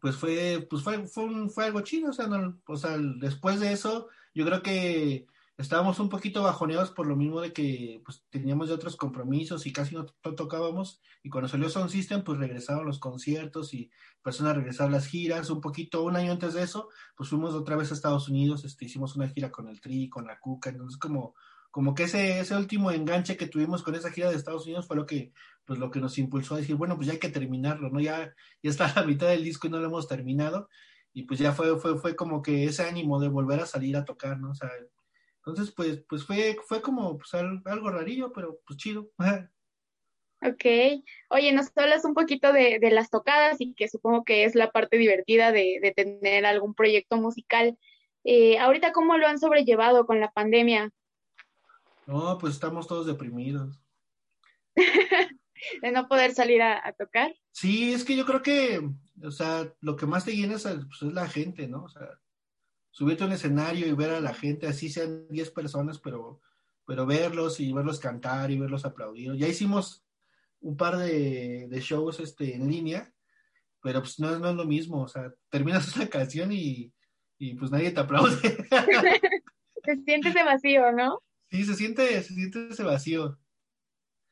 pues 0.00 0.16
fue, 0.16 0.66
pues 0.68 0.82
fue, 0.82 1.06
fue, 1.06 1.48
fue 1.48 1.64
algo 1.64 1.80
chido, 1.82 2.10
o 2.10 2.12
sea, 2.12 2.28
o 2.66 2.76
sea, 2.76 2.96
después 2.98 3.60
de 3.60 3.72
eso 3.72 4.08
yo 4.34 4.44
creo 4.44 4.62
que 4.62 5.26
estábamos 5.60 6.00
un 6.00 6.08
poquito 6.08 6.42
bajoneados 6.42 6.90
por 6.90 7.06
lo 7.06 7.16
mismo 7.16 7.40
de 7.40 7.52
que 7.52 8.00
pues, 8.04 8.24
teníamos 8.30 8.70
otros 8.70 8.96
compromisos 8.96 9.66
y 9.66 9.72
casi 9.72 9.94
no, 9.94 10.06
tocábamos. 10.06 11.00
Y 11.22 11.28
cuando 11.28 11.48
salió 11.48 11.68
Sound 11.68 11.90
System, 11.90 12.24
pues 12.24 12.38
regresaron 12.38 12.86
los 12.86 12.98
conciertos 12.98 13.74
y 13.74 13.90
empezaron 14.16 14.50
a 14.50 14.54
regresar 14.54 14.90
las 14.90 15.06
giras. 15.06 15.50
Un 15.50 15.60
poquito, 15.60 16.02
un 16.02 16.16
año 16.16 16.32
antes 16.32 16.54
de 16.54 16.62
eso, 16.62 16.88
pues 17.14 17.28
fuimos 17.28 17.54
otra 17.54 17.76
vez 17.76 17.90
a 17.90 17.94
Estados 17.94 18.28
Unidos, 18.28 18.64
este, 18.64 18.86
hicimos 18.86 19.16
una 19.16 19.28
gira 19.28 19.50
con 19.50 19.68
el 19.68 19.80
Tri, 19.80 20.08
con 20.08 20.26
la 20.26 20.38
Cuca. 20.38 20.70
Entonces, 20.70 20.98
como, 20.98 21.34
como 21.70 21.94
que 21.94 22.04
ese, 22.04 22.40
ese 22.40 22.56
último 22.56 22.90
enganche 22.90 23.36
que 23.36 23.46
tuvimos 23.46 23.82
con 23.82 23.94
esa 23.94 24.10
gira 24.10 24.30
de 24.30 24.36
Estados 24.36 24.64
Unidos 24.64 24.86
fue 24.86 24.96
lo 24.96 25.04
que, 25.04 25.32
pues, 25.70 25.78
lo 25.78 25.92
que 25.92 26.00
nos 26.00 26.18
impulsó 26.18 26.56
a 26.56 26.58
decir, 26.58 26.74
bueno, 26.74 26.96
pues 26.96 27.06
ya 27.06 27.12
hay 27.12 27.20
que 27.20 27.28
terminarlo, 27.28 27.90
¿no? 27.90 28.00
Ya, 28.00 28.34
ya 28.60 28.70
está 28.70 28.86
a 28.86 29.02
la 29.02 29.06
mitad 29.06 29.28
del 29.28 29.44
disco 29.44 29.68
y 29.68 29.70
no 29.70 29.78
lo 29.78 29.86
hemos 29.86 30.08
terminado. 30.08 30.68
Y 31.12 31.26
pues 31.26 31.38
ya 31.38 31.52
fue, 31.52 31.78
fue, 31.78 31.96
fue 31.96 32.16
como 32.16 32.42
que 32.42 32.64
ese 32.64 32.82
ánimo 32.82 33.20
de 33.20 33.28
volver 33.28 33.60
a 33.60 33.66
salir 33.66 33.96
a 33.96 34.04
tocar, 34.04 34.40
¿no? 34.40 34.50
O 34.50 34.54
sea, 34.56 34.68
entonces, 35.36 35.72
pues, 35.72 36.02
pues 36.08 36.24
fue, 36.24 36.56
fue 36.66 36.82
como 36.82 37.16
pues, 37.16 37.32
algo 37.34 37.88
rarillo, 37.88 38.32
pero 38.32 38.58
pues 38.66 38.78
chido. 38.78 39.12
Ok. 40.42 40.64
Oye, 41.28 41.52
nos 41.52 41.70
hablas 41.76 42.04
un 42.04 42.14
poquito 42.14 42.52
de, 42.52 42.80
de, 42.80 42.90
las 42.90 43.10
tocadas 43.10 43.60
y 43.60 43.74
que 43.74 43.88
supongo 43.88 44.24
que 44.24 44.44
es 44.44 44.56
la 44.56 44.72
parte 44.72 44.96
divertida 44.96 45.52
de, 45.52 45.78
de 45.80 45.92
tener 45.92 46.46
algún 46.46 46.74
proyecto 46.74 47.16
musical. 47.18 47.78
Eh, 48.24 48.58
ahorita, 48.58 48.90
¿cómo 48.92 49.18
lo 49.18 49.28
han 49.28 49.38
sobrellevado 49.38 50.06
con 50.06 50.18
la 50.18 50.32
pandemia? 50.32 50.90
No, 52.06 52.38
pues 52.38 52.54
estamos 52.54 52.88
todos 52.88 53.06
deprimidos. 53.06 53.78
de 55.82 55.92
no 55.92 56.08
poder 56.08 56.32
salir 56.34 56.62
a, 56.62 56.92
tocar. 56.98 57.34
Sí, 57.52 57.92
es 57.92 58.04
que 58.04 58.16
yo 58.16 58.24
creo 58.26 58.42
que, 58.42 58.80
o 59.22 59.30
sea, 59.30 59.72
lo 59.80 59.96
que 59.96 60.06
más 60.06 60.24
te 60.24 60.34
llena 60.34 60.54
es, 60.54 60.62
pues, 60.62 61.02
es 61.02 61.12
la 61.12 61.28
gente, 61.28 61.68
¿no? 61.68 61.84
O 61.84 61.88
sea, 61.88 62.08
subirte 62.90 63.24
a 63.24 63.26
un 63.26 63.32
escenario 63.32 63.86
y 63.86 63.92
ver 63.92 64.10
a 64.10 64.20
la 64.20 64.34
gente, 64.34 64.66
así 64.66 64.88
sean 64.88 65.26
10 65.28 65.50
personas, 65.50 65.98
pero, 65.98 66.40
pero 66.86 67.06
verlos 67.06 67.60
y 67.60 67.72
verlos 67.72 68.00
cantar 68.00 68.50
y 68.50 68.58
verlos 68.58 68.84
aplaudir. 68.84 69.34
Ya 69.34 69.48
hicimos 69.48 70.04
un 70.60 70.76
par 70.76 70.98
de, 70.98 71.68
shows 71.80 72.20
este, 72.20 72.54
en 72.54 72.68
línea, 72.68 73.12
pero 73.82 74.00
pues 74.00 74.18
no, 74.20 74.38
no, 74.38 74.50
es 74.50 74.56
lo 74.56 74.64
mismo, 74.64 75.02
o 75.02 75.08
sea, 75.08 75.32
terminas 75.48 75.94
una 75.96 76.08
canción 76.08 76.52
y, 76.52 76.92
y 77.38 77.54
pues 77.54 77.70
nadie 77.70 77.90
te 77.90 78.00
aplaude. 78.00 78.36
se 79.84 79.96
siente 80.04 80.28
ese 80.28 80.44
vacío, 80.44 80.92
¿no? 80.92 81.22
Sí, 81.50 81.64
se 81.64 81.74
siente, 81.74 82.22
se 82.22 82.34
siente 82.34 82.68
ese 82.68 82.82
vacío. 82.82 83.38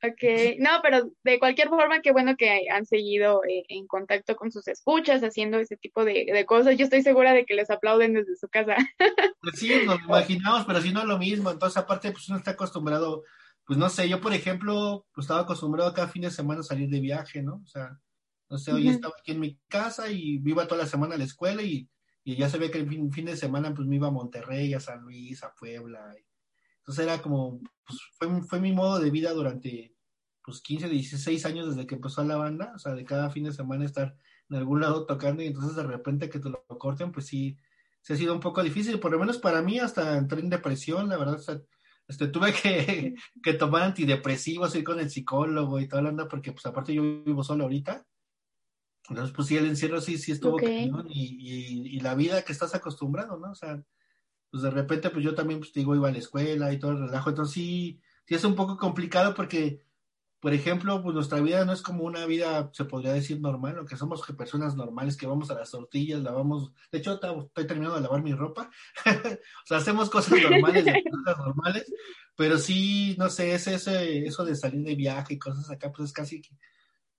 Ok, 0.00 0.58
no, 0.61 0.70
pero 0.80 1.11
de 1.24 1.40
cualquier 1.40 1.68
forma, 1.68 2.00
qué 2.02 2.12
bueno 2.12 2.37
que 2.37 2.68
han 2.70 2.87
seguido 2.87 3.42
eh, 3.44 3.64
en 3.68 3.88
contacto 3.88 4.37
con 4.37 4.52
sus 4.52 4.68
escuchas, 4.68 5.22
haciendo 5.22 5.58
ese 5.58 5.76
tipo 5.76 6.04
de, 6.04 6.44
cosas. 6.46 6.76
Yo 6.76 6.84
estoy 6.84 7.02
segura 7.02 7.32
de 7.32 7.44
que 7.44 7.54
les 7.54 7.68
aplauden 7.68 8.14
desde 8.14 8.37
su 8.37 8.48
casa. 8.48 8.76
Pues 9.40 9.58
sí, 9.58 9.72
nos 9.87 10.00
imaginamos, 10.02 10.64
pero 10.66 10.80
si 10.80 10.92
no 10.92 11.00
es 11.00 11.06
lo 11.06 11.18
mismo. 11.18 11.50
Entonces, 11.50 11.76
aparte, 11.76 12.12
pues 12.12 12.28
uno 12.28 12.38
está 12.38 12.52
acostumbrado, 12.52 13.24
pues 13.64 13.78
no 13.78 13.88
sé, 13.88 14.08
yo 14.08 14.20
por 14.20 14.32
ejemplo, 14.34 15.06
pues 15.12 15.24
estaba 15.24 15.40
acostumbrado 15.40 15.92
cada 15.94 16.08
fin 16.08 16.22
de 16.22 16.30
semana 16.30 16.61
a 16.61 16.64
salir 16.64 16.88
de 16.88 17.00
viaje, 17.00 17.42
¿no? 17.42 17.61
O 17.64 17.66
sea, 17.66 17.98
no 18.50 18.58
sé, 18.58 18.72
hoy 18.72 18.88
estaba 18.88 19.14
aquí 19.18 19.32
en 19.32 19.40
mi 19.40 19.58
casa 19.68 20.11
y 20.11 20.40
iba 20.44 20.66
toda 20.66 20.82
la 20.82 20.88
semana 20.88 21.14
a 21.14 21.18
la 21.18 21.24
escuela 21.24 21.62
y, 21.62 21.88
ya 22.24 22.48
se 22.50 22.58
ve 22.58 22.70
que 22.70 22.78
el 22.78 22.88
fin, 22.88 23.11
fin, 23.11 23.24
de 23.24 23.37
semana 23.37 23.72
pues 23.72 23.88
me 23.88 23.96
iba 23.96 24.08
a 24.08 24.11
Monterrey, 24.11 24.74
a 24.74 24.80
San 24.80 25.00
Luis, 25.00 25.42
a 25.42 25.54
Puebla. 25.54 26.14
Y, 26.18 26.27
entonces 26.88 27.05
era 27.05 27.20
como, 27.20 27.61
pues 27.87 28.01
fue, 28.16 28.42
fue 28.44 28.61
mi 28.61 28.72
modo 28.72 28.98
de 28.98 29.11
vida 29.11 29.35
durante, 29.35 29.94
pues 30.42 30.62
15, 30.62 30.88
16 30.88 31.44
años 31.44 31.66
desde 31.68 31.87
que 31.87 31.96
empezó 31.96 32.24
la 32.24 32.37
banda, 32.37 32.72
o 32.74 32.79
sea, 32.79 32.94
de 32.94 33.05
cada 33.05 33.29
fin 33.29 33.44
de 33.44 33.53
semana 33.53 33.85
estar 33.85 34.16
en 34.48 34.57
algún 34.57 34.81
lado 34.81 35.05
tocando 35.05 35.42
y 35.42 35.48
entonces 35.48 35.77
de 35.77 35.83
repente 35.83 36.31
que 36.31 36.38
te 36.38 36.48
lo 36.48 36.64
corten, 36.66 37.12
pues 37.12 37.27
sí, 37.27 37.59
se 38.01 38.14
ha 38.14 38.16
sido 38.16 38.33
un 38.33 38.40
poco 38.40 38.62
difícil, 38.62 38.98
por 39.01 39.12
lo 39.12 39.18
menos 39.18 39.37
para 39.37 39.61
mí 39.61 39.79
hasta 39.79 40.16
entré 40.16 40.40
en 40.40 40.48
depresión, 40.48 41.11
la 41.11 41.18
verdad, 41.18 41.35
o 41.35 41.38
sea, 41.40 41.61
este, 42.07 42.29
tuve 42.29 42.55
que, 42.55 43.14
que 43.42 43.53
tomar 43.53 43.83
antidepresivos, 43.83 44.74
ir 44.74 44.85
con 44.85 44.98
el 44.98 45.11
psicólogo 45.11 45.81
y 45.81 45.88
toda 45.88 46.01
la 46.01 46.09
onda, 46.09 46.27
porque 46.27 46.53
pues 46.53 46.64
aparte 46.64 46.94
yo 46.94 47.03
vivo 47.22 47.44
solo 47.44 47.64
ahorita, 47.64 48.07
entonces 49.11 49.37
pues 49.37 49.46
sí, 49.46 49.59
el 49.59 49.66
encierro 49.66 50.01
sí, 50.01 50.16
sí 50.16 50.33
estuvo 50.33 50.55
Ok. 50.55 50.62
y, 50.62 50.88
y, 51.11 51.96
y 51.96 52.01
la 52.01 52.14
vida 52.14 52.40
que 52.46 52.53
estás 52.53 52.74
acostumbrado, 52.74 53.38
¿no? 53.38 53.51
O 53.51 53.55
sea, 53.55 53.79
pues 54.50 54.62
de 54.62 54.70
repente 54.70 55.11
pues 55.11 55.24
yo 55.24 55.34
también 55.34 55.61
pues 55.61 55.72
digo 55.72 55.94
iba 55.94 56.08
a 56.08 56.12
la 56.12 56.18
escuela 56.18 56.72
y 56.72 56.78
todo 56.78 56.92
el 56.92 57.00
relajo, 57.00 57.30
entonces 57.30 57.54
sí, 57.54 58.00
sí 58.26 58.34
es 58.34 58.44
un 58.44 58.54
poco 58.54 58.76
complicado 58.76 59.34
porque 59.34 59.82
por 60.40 60.54
ejemplo, 60.54 61.02
pues 61.02 61.14
nuestra 61.14 61.40
vida 61.40 61.64
no 61.64 61.72
es 61.72 61.82
como 61.82 62.04
una 62.04 62.24
vida, 62.24 62.70
se 62.72 62.84
podría 62.84 63.12
decir, 63.12 63.40
normal, 63.40 63.74
lo 63.74 63.84
que 63.84 63.96
somos 63.96 64.24
personas 64.37 64.76
normales 64.76 65.16
que 65.16 65.26
vamos 65.26 65.50
a 65.50 65.54
las 65.54 65.72
tortillas, 65.72 66.22
lavamos, 66.22 66.72
de 66.92 66.98
hecho 66.98 67.14
estoy 67.14 67.66
terminando 67.66 67.96
de 67.96 68.02
lavar 68.02 68.22
mi 68.22 68.32
ropa, 68.32 68.70
o 69.06 69.66
sea, 69.66 69.78
hacemos 69.78 70.08
cosas 70.08 70.40
normales, 70.40 70.84
cosas 71.11 71.38
normales, 71.38 71.92
pero 72.37 72.56
sí, 72.56 73.16
no 73.18 73.28
sé, 73.30 73.52
ese, 73.54 73.74
ese, 73.74 74.26
eso 74.26 74.44
de 74.44 74.54
salir 74.54 74.82
de 74.84 74.94
viaje 74.94 75.34
y 75.34 75.38
cosas 75.40 75.68
acá, 75.70 75.90
pues 75.90 76.11
es 76.11 76.12
casi, 76.12 76.40
que- 76.40 76.56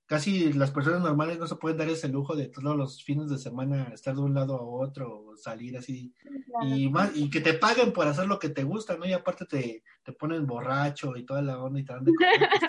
casi 0.10 0.52
las 0.54 0.72
personas 0.72 1.02
normales 1.02 1.38
no 1.40 1.48
se 1.48 1.56
pueden 1.56 1.78
dar 1.78 1.88
ese 1.90 2.10
lujo 2.10 2.36
de 2.36 2.48
todos 2.50 2.76
los 2.76 3.04
fines 3.04 3.30
de 3.30 3.38
semana 3.38 3.92
estar 3.94 4.16
de 4.16 4.22
un 4.22 4.34
lado 4.34 4.56
a 4.58 4.64
otro, 4.64 5.22
o 5.28 5.38
salir 5.38 5.78
así, 5.78 6.14
y 6.60 6.90
más, 6.90 7.16
y 7.16 7.30
que 7.30 7.42
te 7.42 7.54
paguen 7.54 7.94
por 7.94 8.08
hacer 8.08 8.28
lo 8.28 8.40
que 8.40 8.50
te 8.50 8.64
gusta, 8.64 8.98
¿no? 8.98 9.06
Y 9.06 9.14
aparte 9.14 9.46
te, 9.46 9.84
te 10.04 10.14
ponen 10.14 10.48
borracho 10.48 11.16
y 11.16 11.26
toda 11.26 11.44
la 11.44 11.62
onda 11.64 11.80
y 11.80 11.86
te 11.86 11.94
dan 11.94 12.04
de 12.06 12.16
comer, 12.16 12.48
pues. 12.50 12.64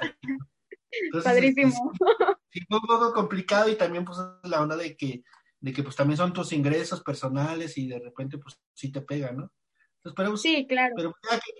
Entonces, 1.06 1.32
Padrísimo. 1.32 1.92
sí 2.50 2.60
fue 2.68 2.78
un 2.78 2.86
poco 2.86 3.12
complicado 3.14 3.68
y 3.70 3.76
también 3.76 4.04
pues 4.04 4.18
la 4.44 4.60
onda 4.62 4.76
de 4.76 4.96
que, 4.96 5.22
de 5.60 5.72
que 5.72 5.82
pues 5.82 5.96
también 5.96 6.18
son 6.18 6.32
tus 6.32 6.52
ingresos 6.52 7.02
personales 7.02 7.78
y 7.78 7.88
de 7.88 7.98
repente 8.00 8.38
pues 8.38 8.60
sí 8.74 8.92
te 8.92 9.00
pega, 9.02 9.32
¿no? 9.32 9.52
Entonces, 9.98 10.14
pero, 10.16 10.30
pues, 10.30 10.42
Sí, 10.42 10.66
claro. 10.68 10.94
pero 10.96 11.14
ya 11.30 11.38
que 11.38 11.52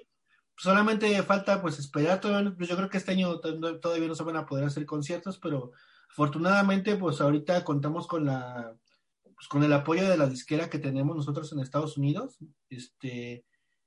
solamente 0.63 1.23
falta 1.23 1.61
pues 1.63 1.79
esperar, 1.79 2.21
todavía, 2.21 2.55
pues, 2.57 2.69
yo 2.69 2.77
creo 2.77 2.89
que 2.91 2.99
este 2.99 3.13
año 3.13 3.39
to- 3.41 3.81
todavía 3.81 4.09
no 4.09 4.15
se 4.15 4.23
van 4.25 4.37
a 4.37 4.47
poder 4.47 4.65
hacer 4.65 4.85
conciertos, 4.87 5.39
pero 5.39 5.73
afortunadamente 6.11 6.97
pues 6.97 7.21
ahorita 7.21 7.65
contamos 7.65 8.07
con 8.07 8.27
la 8.27 8.75
pues, 9.23 9.49
con 9.49 9.63
el 9.65 9.73
apoyo 9.73 10.09
de 10.09 10.17
la 10.19 10.27
disquera 10.29 10.69
que 10.69 10.79
tenemos 10.79 11.17
nosotros 11.17 11.51
en 11.53 11.61
Estados 11.61 11.97
Unidos, 11.97 12.37
este 12.69 13.45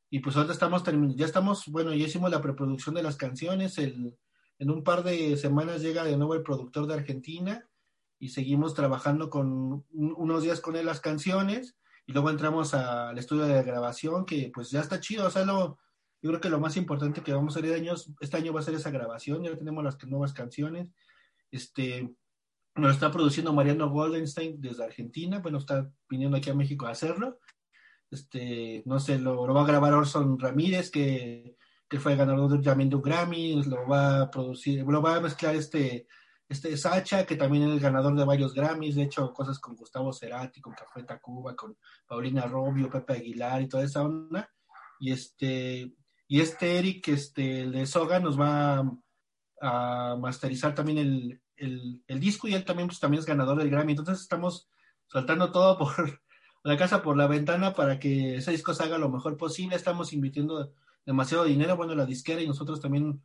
y 0.10 0.20
pues 0.20 0.36
ahorita 0.36 0.54
estamos 0.54 0.84
terminando, 0.84 1.16
ya 1.16 1.26
estamos, 1.26 1.66
bueno, 1.68 1.92
ya 1.94 2.06
hicimos 2.06 2.30
la 2.30 2.42
preproducción 2.42 2.94
de 2.96 3.02
las 3.04 3.16
canciones, 3.18 3.78
el, 3.80 4.16
en 4.60 4.70
un 4.70 4.84
par 4.84 5.04
de 5.04 5.38
semanas 5.38 5.82
llega 5.82 6.04
de 6.04 6.18
nuevo 6.18 6.36
el 6.36 6.44
productor 6.44 6.86
de 6.88 6.94
Argentina 6.94 7.68
y 8.20 8.30
seguimos 8.30 8.74
trabajando 8.76 9.30
con 9.32 9.48
un- 9.92 10.14
unos 10.18 10.44
días 10.44 10.60
con 10.62 10.76
él 10.76 10.86
las 10.86 11.02
canciones 11.02 11.76
y 12.06 12.14
luego 12.14 12.30
entramos 12.30 12.74
al 12.76 13.18
estudio 13.18 13.44
de 13.46 13.64
grabación 13.64 14.26
que 14.26 14.52
pues 14.54 14.70
ya 14.70 14.82
está 14.82 15.00
chido, 15.00 15.26
o 15.28 15.32
sea, 15.32 15.46
lo, 15.46 15.78
yo 16.24 16.30
creo 16.30 16.40
que 16.40 16.50
lo 16.50 16.60
más 16.60 16.78
importante 16.78 17.22
que 17.22 17.34
vamos 17.34 17.56
a 17.56 17.60
hacer 17.60 17.74
años, 17.74 18.10
este 18.22 18.38
año 18.38 18.54
va 18.54 18.62
a 18.62 18.64
ser 18.64 18.76
esa 18.76 18.90
grabación, 18.92 19.44
ya 19.44 19.58
tenemos 19.58 19.84
las 19.84 20.02
nuevas 20.08 20.32
canciones, 20.32 20.88
este, 21.52 22.16
nos 22.76 22.94
está 22.94 23.12
produciendo 23.12 23.52
Mariano 23.52 23.90
Goldenstein 23.90 24.62
desde 24.62 24.86
Argentina, 24.86 25.40
bueno, 25.40 25.58
está 25.58 25.92
viniendo 26.10 26.38
aquí 26.38 26.50
a 26.50 26.56
México 26.56 26.88
a 26.88 26.92
hacerlo, 26.92 27.40
este, 28.10 28.84
no 28.86 29.02
sé, 29.02 29.20
lo, 29.20 29.54
va 29.54 29.64
a 29.64 29.68
grabar 29.68 29.92
Orson 29.92 30.40
Ramírez, 30.40 30.90
que, 30.90 31.58
que 31.90 32.00
fue 32.00 32.16
ganador 32.16 32.50
de, 32.52 32.64
también 32.64 32.90
de 32.90 32.96
un 32.96 33.02
Grammy, 33.02 33.62
lo 33.62 33.86
va 33.86 34.22
a 34.22 34.32
producir, 34.32 34.86
lo 34.86 35.02
va 35.02 35.18
a 35.18 35.22
mezclar 35.22 35.56
este, 35.56 36.08
este 36.48 36.78
Sacha, 36.78 37.26
que 37.26 37.36
también 37.36 37.64
es 37.64 37.72
el 37.72 37.80
ganador 37.82 38.16
de 38.16 38.24
varios 38.24 38.54
Grammys, 38.54 38.96
de 38.96 39.04
hecho, 39.04 39.34
cosas 39.34 39.60
con 39.60 39.76
Gustavo 39.76 40.14
Cerati, 40.14 40.62
con 40.62 40.74
Café 40.74 41.04
Tacuba, 41.04 41.54
con 41.54 41.78
Paulina 42.08 42.46
Rubio, 42.46 42.90
Pepe 42.90 43.12
Aguilar 43.12 43.62
y 43.62 43.68
toda 43.68 43.84
esa 43.84 44.04
onda, 44.04 44.50
y 45.02 45.12
este, 45.12 45.92
y 46.34 46.42
este 46.42 46.80
Eric, 46.80 47.10
este, 47.10 47.62
el 47.62 47.74
de 47.74 47.86
Soga, 47.86 48.20
nos 48.20 48.40
va 48.40 48.84
a, 49.62 50.16
masterizar 50.20 50.74
también 50.74 50.98
el, 50.98 51.42
el, 51.56 52.04
el, 52.08 52.20
disco 52.20 52.48
y 52.48 52.56
él 52.56 52.66
también, 52.66 52.88
pues, 52.88 53.00
también 53.00 53.20
es 53.20 53.28
ganador 53.28 53.60
del 53.60 53.70
Grammy, 53.70 53.92
entonces 53.92 54.20
estamos 54.20 54.68
saltando 55.06 55.52
todo 55.52 55.78
por 55.96 56.24
la 56.64 56.76
casa 56.76 57.04
por 57.04 57.18
la 57.18 57.28
ventana 57.28 57.76
para 57.76 58.00
que 58.00 58.38
ese 58.38 58.50
disco 58.50 58.74
se 58.74 58.82
haga 58.82 58.98
lo 58.98 59.10
mejor 59.10 59.38
posible. 59.38 59.76
Estamos 59.76 60.12
invirtiendo 60.12 60.74
demasiado 61.06 61.44
dinero, 61.44 61.78
bueno, 61.78 61.94
la 61.94 62.08
disquera 62.08 62.42
y 62.42 62.48
nosotros 62.48 62.82
también 62.82 63.22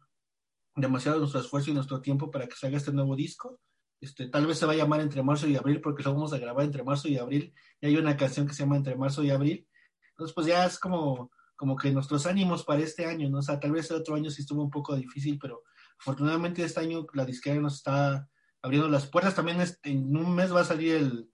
demasiado 0.77 1.19
nuestro 1.19 1.41
esfuerzo 1.41 1.71
y 1.71 1.75
nuestro 1.75 2.03
tiempo 2.03 2.31
para 2.31 2.47
que 2.47 2.57
se 2.57 2.67
haga 2.67 2.77
este 2.77 2.93
nuevo 2.93 3.17
disco. 3.17 3.59
Este, 4.03 4.29
tal 4.29 4.47
vez 4.47 4.59
se 4.59 4.67
va 4.67 4.75
a 4.75 4.77
llamar 4.77 5.01
entre 5.01 5.23
marzo 5.23 5.49
y 5.49 5.57
abril 5.57 5.81
porque 5.81 6.03
lo 6.03 6.13
vamos 6.13 6.35
a 6.35 6.39
grabar 6.39 6.67
entre 6.67 6.85
marzo 6.85 7.09
y 7.09 7.17
abril 7.17 7.55
y 7.81 7.87
hay 7.87 7.97
una 7.97 8.19
canción 8.19 8.47
que 8.47 8.53
se 8.53 8.65
llama 8.65 8.77
entre 8.77 8.97
marzo 8.97 9.25
y 9.25 9.31
abril. 9.31 9.67
Entonces, 10.11 10.35
pues 10.35 10.47
ya 10.47 10.67
es 10.67 10.79
como, 10.79 11.31
como 11.59 11.77
que 11.77 11.91
nuestros 11.91 12.25
ánimos 12.27 12.63
para 12.63 12.83
este 12.83 13.05
año, 13.05 13.29
¿no? 13.29 13.39
O 13.39 13.43
sea, 13.43 13.59
tal 13.59 13.73
vez 13.73 13.91
el 13.91 13.97
otro 13.97 14.15
año 14.15 14.31
sí 14.31 14.43
estuvo 14.43 14.63
un 14.63 14.71
poco 14.71 14.95
difícil, 14.95 15.41
pero 15.41 15.65
afortunadamente 15.99 16.63
este 16.63 16.79
año 16.79 17.05
la 17.15 17.25
disquera 17.25 17.61
nos 17.61 17.75
está 17.75 18.31
abriendo 18.63 18.89
las 18.89 19.09
puertas. 19.09 19.35
También 19.35 19.61
este, 19.61 19.91
en 19.91 20.17
un 20.17 20.37
mes 20.37 20.55
va 20.55 20.61
a 20.61 20.65
salir 20.65 20.95
el, 20.95 21.29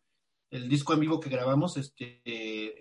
el 0.48 0.66
disco 0.66 0.94
en 0.94 1.00
vivo 1.00 1.20
que 1.20 1.28
grabamos 1.28 1.76
este, 1.76 2.22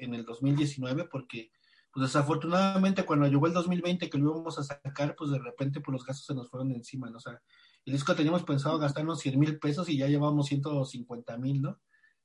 en 0.02 0.14
el 0.14 0.24
2019, 0.24 1.10
porque 1.12 1.52
pues 1.92 2.08
desafortunadamente 2.08 3.04
cuando 3.04 3.28
llegó 3.28 3.46
el 3.46 3.54
2020 3.54 4.10
que 4.10 4.18
lo 4.18 4.32
íbamos 4.32 4.58
a 4.58 4.64
sacar, 4.64 5.14
pues 5.18 5.30
de 5.30 5.40
repente 5.40 5.82
pues 5.82 5.92
los 5.92 6.06
gastos 6.06 6.26
se 6.26 6.34
nos 6.34 6.50
fueron 6.50 6.72
encima, 6.72 7.10
¿no? 7.10 7.18
O 7.18 7.20
sea, 7.20 7.42
el 7.86 7.92
disco 7.92 8.16
teníamos 8.16 8.44
pensado 8.44 8.80
gastarnos 8.80 9.20
100 9.20 9.38
mil 9.38 9.60
pesos 9.60 9.90
y 9.90 9.98
ya 9.98 10.08
llevamos 10.08 10.48
150 10.48 11.38
mil, 11.40 11.62
¿no? 11.62 11.82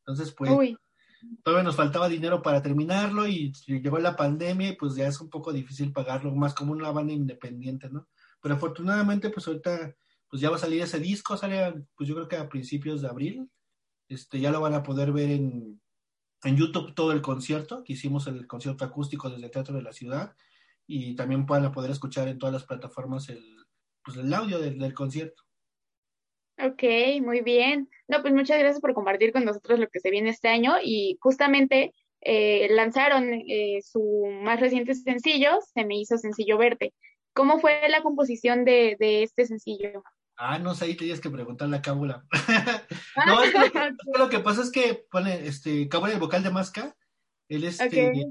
Entonces, 0.06 0.32
pues. 0.32 0.78
Todavía 1.42 1.64
nos 1.64 1.76
faltaba 1.76 2.08
dinero 2.08 2.42
para 2.42 2.62
terminarlo 2.62 3.26
y 3.26 3.52
llegó 3.66 3.98
la 3.98 4.16
pandemia 4.16 4.70
y 4.70 4.76
pues 4.76 4.94
ya 4.94 5.06
es 5.06 5.20
un 5.20 5.30
poco 5.30 5.52
difícil 5.52 5.92
pagarlo, 5.92 6.34
más 6.34 6.54
como 6.54 6.72
una 6.72 6.90
banda 6.90 7.12
independiente, 7.12 7.88
¿no? 7.90 8.08
Pero 8.40 8.54
afortunadamente 8.54 9.30
pues 9.30 9.46
ahorita 9.46 9.94
pues 10.28 10.42
ya 10.42 10.50
va 10.50 10.56
a 10.56 10.60
salir 10.60 10.82
ese 10.82 11.00
disco, 11.00 11.36
sale 11.36 11.86
pues 11.96 12.08
yo 12.08 12.14
creo 12.14 12.28
que 12.28 12.36
a 12.36 12.48
principios 12.48 13.00
de 13.00 13.08
abril, 13.08 13.50
este, 14.08 14.40
ya 14.40 14.50
lo 14.50 14.60
van 14.60 14.74
a 14.74 14.82
poder 14.82 15.12
ver 15.12 15.30
en, 15.30 15.80
en 16.44 16.56
YouTube 16.56 16.94
todo 16.94 17.12
el 17.12 17.22
concierto, 17.22 17.82
que 17.82 17.94
hicimos 17.94 18.26
el 18.26 18.46
concierto 18.46 18.84
acústico 18.84 19.30
desde 19.30 19.46
el 19.46 19.50
Teatro 19.50 19.74
de 19.74 19.82
la 19.82 19.92
Ciudad, 19.92 20.36
y 20.86 21.14
también 21.14 21.46
van 21.46 21.64
a 21.64 21.72
poder 21.72 21.90
escuchar 21.90 22.28
en 22.28 22.38
todas 22.38 22.52
las 22.52 22.64
plataformas 22.64 23.28
el, 23.28 23.42
pues, 24.04 24.16
el 24.16 24.32
audio 24.32 24.58
del, 24.58 24.78
del, 24.78 24.94
concierto. 24.94 25.42
Ok, 26.60 26.82
muy 27.22 27.40
bien. 27.42 27.88
No, 28.08 28.20
pues 28.22 28.34
muchas 28.34 28.58
gracias 28.58 28.80
por 28.80 28.94
compartir 28.94 29.32
con 29.32 29.44
nosotros 29.44 29.78
lo 29.78 29.88
que 29.88 30.00
se 30.00 30.10
viene 30.10 30.30
este 30.30 30.48
año 30.48 30.76
y 30.82 31.16
justamente 31.20 31.94
eh, 32.20 32.68
lanzaron 32.70 33.32
eh, 33.32 33.80
su 33.82 34.26
más 34.42 34.58
reciente 34.58 34.94
sencillo, 34.94 35.58
Se 35.74 35.84
me 35.84 35.96
hizo 35.96 36.18
sencillo 36.18 36.58
verte. 36.58 36.94
¿Cómo 37.32 37.60
fue 37.60 37.88
la 37.88 38.02
composición 38.02 38.64
de, 38.64 38.96
de 38.98 39.22
este 39.22 39.46
sencillo? 39.46 40.02
Ah, 40.36 40.58
no 40.58 40.74
sé, 40.74 40.86
ahí 40.86 40.96
tenías 40.96 41.20
que 41.20 41.30
preguntarle 41.30 41.76
a 41.76 41.82
Cábula. 41.82 42.24
no, 43.26 43.42
es 43.42 43.52
que, 43.52 43.92
lo 44.18 44.28
que 44.28 44.40
pasa 44.40 44.62
es 44.62 44.70
que 44.70 45.04
pone, 45.10 45.46
este, 45.46 45.88
Cábula, 45.88 46.14
el 46.14 46.20
vocal 46.20 46.42
de 46.42 46.50
Masca, 46.50 46.96
él, 47.48 47.64
este, 47.64 47.86
okay. 47.86 48.24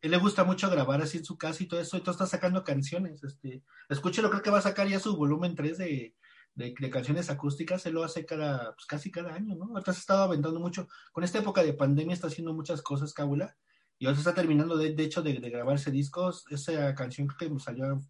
él 0.00 0.10
le 0.10 0.16
gusta 0.18 0.44
mucho 0.44 0.70
grabar 0.70 1.02
así 1.02 1.18
en 1.18 1.24
su 1.24 1.36
casa 1.36 1.62
y 1.62 1.66
todo 1.66 1.80
eso, 1.80 1.96
y 1.96 2.00
todo 2.00 2.12
está 2.12 2.26
sacando 2.26 2.64
canciones, 2.64 3.24
este, 3.24 3.62
escúchelo, 3.88 4.30
creo 4.30 4.42
que 4.42 4.50
va 4.50 4.58
a 4.58 4.62
sacar 4.62 4.88
ya 4.88 5.00
su 5.00 5.16
volumen 5.16 5.54
3 5.54 5.78
de, 5.78 6.14
de, 6.54 6.74
de 6.78 6.90
canciones 6.90 7.30
acústicas, 7.30 7.84
él 7.86 7.94
lo 7.94 8.04
hace 8.04 8.24
cada, 8.24 8.74
pues 8.74 8.86
casi 8.86 9.10
cada 9.10 9.34
año, 9.34 9.54
¿no? 9.56 9.66
Ahorita 9.66 9.92
se 9.92 9.98
ha 9.98 10.00
estado 10.00 10.22
aventando 10.24 10.60
mucho, 10.60 10.88
con 11.12 11.24
esta 11.24 11.38
época 11.38 11.62
de 11.62 11.74
pandemia 11.74 12.14
está 12.14 12.28
haciendo 12.28 12.54
muchas 12.54 12.82
cosas, 12.82 13.12
Cábula, 13.12 13.56
y 13.98 14.06
ahora 14.06 14.16
se 14.16 14.20
está 14.22 14.34
terminando, 14.34 14.76
de, 14.76 14.94
de 14.94 15.04
hecho, 15.04 15.22
de, 15.22 15.34
de, 15.34 15.50
grabarse 15.50 15.90
discos, 15.90 16.44
esa 16.50 16.94
canción 16.94 17.28
que 17.28 17.50
salió 17.58 17.86
a 17.86 18.00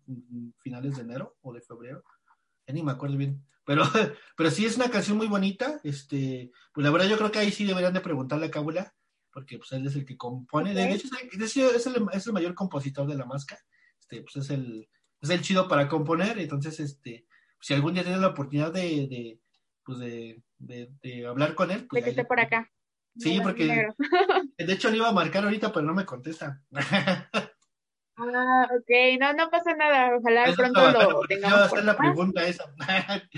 finales 0.58 0.96
de 0.96 1.02
enero 1.02 1.36
o 1.42 1.52
de 1.52 1.60
febrero, 1.60 2.02
ya 2.66 2.74
ni 2.74 2.82
me 2.82 2.92
acuerdo 2.92 3.16
bien, 3.16 3.42
pero, 3.64 3.84
pero 4.36 4.50
sí 4.50 4.66
es 4.66 4.76
una 4.76 4.90
canción 4.90 5.16
muy 5.16 5.26
bonita, 5.26 5.80
este, 5.82 6.50
pues 6.72 6.84
la 6.84 6.90
verdad 6.90 7.08
yo 7.08 7.16
creo 7.16 7.30
que 7.30 7.38
ahí 7.38 7.50
sí 7.50 7.64
deberían 7.64 7.94
de 7.94 8.00
preguntarle 8.00 8.46
a 8.46 8.50
Cábula, 8.50 8.94
porque 9.32 9.58
pues 9.58 9.72
él 9.72 9.86
es 9.86 9.96
el 9.96 10.04
que 10.04 10.16
compone, 10.16 10.72
okay. 10.72 10.84
de 10.84 10.92
hecho 10.92 11.08
es 11.08 11.56
el, 11.56 11.74
es, 11.74 11.86
el, 11.86 12.06
es 12.12 12.26
el 12.26 12.32
mayor 12.32 12.54
compositor 12.54 13.06
de 13.06 13.16
la 13.16 13.24
máscara, 13.24 13.60
este, 13.98 14.22
pues 14.22 14.36
es 14.36 14.50
el, 14.50 14.88
es 15.20 15.30
el 15.30 15.40
chido 15.40 15.66
para 15.66 15.88
componer, 15.88 16.38
entonces, 16.38 16.78
este, 16.80 17.26
si 17.64 17.72
algún 17.72 17.94
día 17.94 18.02
tienes 18.02 18.20
la 18.20 18.28
oportunidad 18.28 18.74
de, 18.74 19.06
de 19.08 19.40
pues 19.86 19.98
de, 19.98 20.42
de, 20.58 20.90
de, 21.00 21.26
hablar 21.26 21.54
con 21.54 21.70
él, 21.70 21.86
pues 21.88 22.02
de 22.02 22.04
que 22.04 22.10
esté 22.10 22.24
por 22.26 22.38
acá. 22.38 22.70
Sí, 23.16 23.40
porque 23.42 23.88
de 24.58 24.72
hecho 24.72 24.90
le 24.90 24.98
iba 24.98 25.08
a 25.08 25.14
marcar 25.14 25.44
ahorita, 25.44 25.72
pero 25.72 25.86
no 25.86 25.94
me 25.94 26.04
contesta. 26.04 26.60
Ah, 28.16 28.68
ok, 28.70 29.18
no, 29.18 29.32
no 29.32 29.50
pasa 29.50 29.74
nada, 29.74 30.16
ojalá 30.16 30.44
eso 30.44 30.54
pronto 30.54 30.88
lo 30.88 31.20
tengamos. 31.22 31.58
a 31.58 31.64
hacer 31.64 31.84
la 31.84 31.96
pregunta 31.96 32.46
esa. 32.46 32.62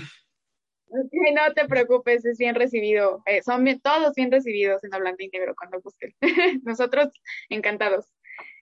ok, 0.89 1.13
no 1.33 1.53
te 1.55 1.65
preocupes, 1.67 2.23
es 2.25 2.37
bien 2.37 2.53
recibido, 2.53 3.23
eh, 3.25 3.41
son 3.41 3.63
bien, 3.63 3.81
todos 3.81 4.13
bien 4.13 4.31
recibidos 4.31 4.83
en 4.83 4.93
Hablando 4.93 5.23
y 5.23 5.29
Negro 5.29 5.55
cuando 5.57 5.81
busquen. 5.81 6.13
Nosotros 6.63 7.09
encantados. 7.49 8.13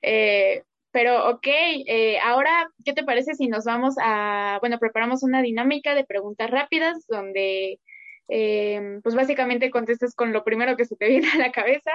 Eh, 0.02 0.64
pero 0.96 1.30
ok, 1.30 1.46
eh, 1.46 2.20
ahora 2.24 2.72
¿qué 2.86 2.94
te 2.94 3.04
parece 3.04 3.34
si 3.34 3.50
nos 3.50 3.66
vamos 3.66 3.96
a, 4.02 4.60
bueno, 4.62 4.80
preparamos 4.80 5.24
una 5.24 5.42
dinámica 5.42 5.94
de 5.94 6.06
preguntas 6.06 6.50
rápidas 6.50 7.06
donde, 7.10 7.82
eh, 8.30 9.00
pues 9.04 9.14
básicamente 9.14 9.72
contestes 9.72 10.16
con 10.16 10.32
lo 10.32 10.46
primero 10.46 10.78
que 10.78 10.86
se 10.86 10.96
te 10.96 11.08
viene 11.10 11.28
a 11.34 11.38
la 11.38 11.52
cabeza. 11.52 11.92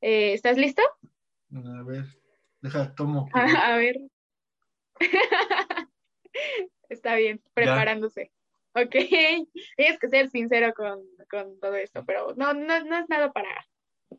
Eh, 0.00 0.32
¿Estás 0.32 0.58
listo? 0.58 0.80
A 1.52 1.82
ver, 1.82 2.04
deja, 2.60 2.94
tomo. 2.94 3.28
A, 3.32 3.42
a 3.74 3.76
ver. 3.78 3.98
Está 6.88 7.16
bien, 7.16 7.42
preparándose. 7.52 8.30
Ok, 8.76 8.94
tienes 9.76 9.98
que 10.00 10.08
ser 10.08 10.30
sincero 10.30 10.72
con, 10.72 11.00
con 11.28 11.58
todo 11.58 11.74
esto, 11.74 12.04
pero 12.06 12.32
no, 12.36 12.54
no, 12.54 12.84
no 12.84 12.96
es 12.96 13.08
nada 13.08 13.32
para, 13.32 13.66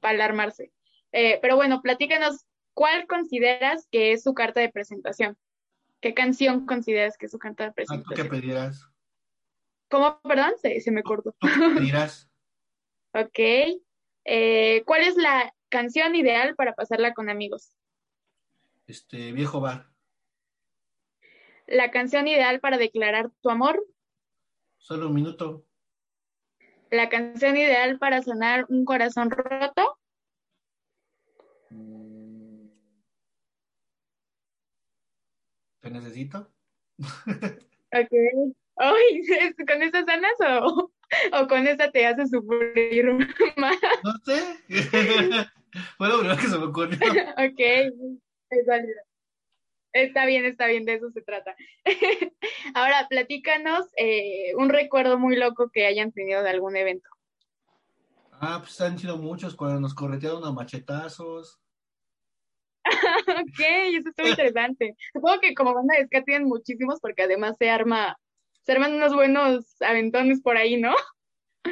para 0.02 0.16
alarmarse. 0.16 0.74
Eh, 1.14 1.40
pero 1.42 1.56
bueno, 1.56 1.82
platícanos, 1.82 2.46
¿cuál 2.78 3.08
consideras 3.08 3.88
que 3.92 4.12
es 4.12 4.22
su 4.22 4.36
carta 4.36 4.60
de 4.60 4.70
presentación? 4.70 5.36
¿Qué 6.00 6.14
canción 6.14 6.68
consideras 6.68 7.18
que 7.18 7.26
es 7.26 7.32
su 7.32 7.40
carta 7.40 7.64
de 7.64 7.70
Ah, 7.70 7.74
¿Tú 7.74 7.74
qué 7.74 7.98
presentación? 8.24 8.30
pedirás? 8.30 8.88
¿Cómo? 9.90 10.22
Perdón, 10.22 10.52
se, 10.62 10.80
se 10.80 10.92
me 10.92 11.02
cortó. 11.02 11.36
¿Tú 11.40 11.48
qué 11.48 11.76
pedirás? 11.76 12.30
Ok. 13.14 13.40
Eh, 14.26 14.84
¿cuál 14.86 15.02
es 15.02 15.16
la 15.16 15.52
canción 15.70 16.14
ideal 16.14 16.54
para 16.56 16.76
pasarla 16.76 17.16
con 17.16 17.30
amigos? 17.32 17.74
Este, 18.86 19.32
viejo 19.32 19.60
bar. 19.60 19.90
La 21.66 21.90
canción 21.90 22.28
ideal 22.28 22.60
para 22.60 22.78
declarar 22.78 23.32
tu 23.42 23.50
amor. 23.50 23.84
Solo 24.78 25.08
un 25.08 25.16
minuto. 25.16 25.66
La 26.92 27.10
canción 27.10 27.58
ideal 27.58 27.98
para 27.98 28.22
sanar 28.22 28.68
un 28.70 28.86
corazón 28.86 29.32
roto. 29.32 29.97
¿Te 35.88 35.94
necesito? 35.94 36.52
Ok. 37.00 38.12
Ay, 38.76 39.22
¿con 39.68 39.84
esa 39.84 40.04
sanas 40.04 40.34
o, 40.42 40.92
o 41.32 41.48
con 41.48 41.66
esa 41.66 41.90
te 41.92 42.06
hace 42.06 42.28
sufrir 42.28 43.06
más? 43.56 43.78
No 44.04 44.12
sé. 44.26 44.58
Fue 45.98 46.10
lo 46.10 46.20
primero 46.20 46.36
que 46.42 46.48
se 46.48 46.58
me 46.58 46.66
ocurrió. 46.66 47.00
Ok, 47.38 47.60
es 47.60 48.66
válido. 48.66 49.00
Está 49.94 50.26
bien, 50.26 50.44
está 50.44 50.68
bien, 50.68 50.84
de 50.84 50.96
eso 50.96 51.10
se 51.12 51.22
trata. 51.22 51.56
Ahora, 52.76 53.08
platícanos 53.10 53.86
eh, 53.96 54.54
un 54.58 54.68
recuerdo 54.68 55.18
muy 55.18 55.38
loco 55.38 55.70
que 55.72 55.86
hayan 55.86 56.12
tenido 56.12 56.44
de 56.44 56.50
algún 56.50 56.76
evento. 56.76 57.10
Ah, 58.34 58.58
pues 58.60 58.82
han 58.82 59.00
sido 59.00 59.18
muchos 59.18 59.56
cuando 59.56 59.80
nos 59.80 59.94
corretearon 59.94 60.44
a 60.44 60.52
machetazos. 60.52 61.62
Ok, 63.28 63.60
eso 63.94 64.10
estuvo 64.10 64.28
interesante. 64.28 64.96
Supongo 65.14 65.40
que 65.42 65.54
como 65.54 65.74
banda 65.74 65.96
de 65.98 66.06
ska 66.06 66.24
tienen 66.24 66.48
muchísimos 66.48 67.00
porque 67.00 67.24
además 67.24 67.56
se 67.60 67.70
arma, 67.70 68.18
se 68.64 68.72
arman 68.72 68.94
unos 68.94 69.14
buenos 69.14 69.82
aventones 69.82 70.42
por 70.42 70.58
ahí, 70.58 70.80
¿no? 70.80 70.94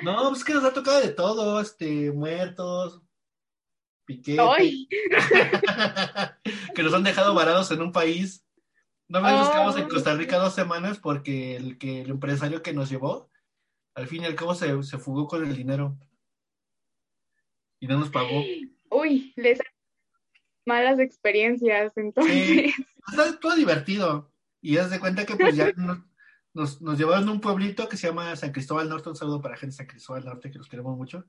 No, 0.04 0.30
pues 0.30 0.40
es 0.40 0.46
que 0.46 0.54
nos 0.54 0.64
ha 0.64 0.74
tocado 0.74 1.00
de 1.02 1.10
todo, 1.10 1.62
este, 1.62 2.12
muertos, 2.12 3.02
piquetes, 4.06 4.46
¡Ay! 4.58 4.88
que 6.76 6.84
nos 6.84 6.94
han 6.94 7.04
dejado 7.04 7.34
varados 7.34 7.72
en 7.72 7.82
un 7.82 7.92
país. 7.92 8.46
No 9.08 9.22
me 9.22 9.30
quedamos 9.30 9.78
en. 9.78 9.88
Costa 9.88 10.16
Rica 10.16 10.38
dos 10.38 10.56
semanas 10.56 11.00
porque 11.00 11.56
el 11.56 11.78
que 11.78 12.02
el 12.02 12.10
empresario 12.10 12.64
que 12.64 12.74
nos 12.74 12.90
llevó, 12.90 13.30
al 13.94 14.08
fin 14.08 14.24
y 14.24 14.26
al 14.26 14.36
cabo 14.36 14.56
se, 14.56 14.82
se 14.84 14.98
fugó 14.98 15.28
con 15.28 15.46
el 15.46 15.56
dinero 15.56 15.98
y 17.80 17.88
no 17.88 18.00
nos 18.00 18.10
pagó. 18.10 18.44
Uy, 18.90 19.34
les 19.36 19.60
malas 20.66 21.00
experiencias, 21.00 21.92
entonces. 21.96 22.74
Está 23.08 23.40
todo 23.40 23.56
divertido. 23.56 24.32
Y 24.62 24.78
haz 24.78 24.90
de 24.90 25.00
cuenta 25.00 25.26
que 25.26 25.36
pues 25.36 25.56
ya 25.56 25.72
nos, 25.78 26.00
nos, 26.54 26.82
nos 26.82 26.98
llevaron 26.98 27.30
a 27.30 27.32
un 27.32 27.42
pueblito 27.42 27.88
que 27.88 27.98
se 27.98 28.08
llama 28.08 28.36
San 28.36 28.52
Cristóbal 28.52 28.90
Norte, 28.90 29.10
un 29.10 29.16
saludo 29.16 29.42
para 29.42 29.54
la 29.56 29.60
gente 29.60 29.74
de 29.74 29.78
San 29.78 29.88
Cristóbal 29.88 30.26
Norte, 30.26 30.50
que 30.52 30.58
los 30.58 30.68
queremos 30.68 30.98
mucho. 30.98 31.26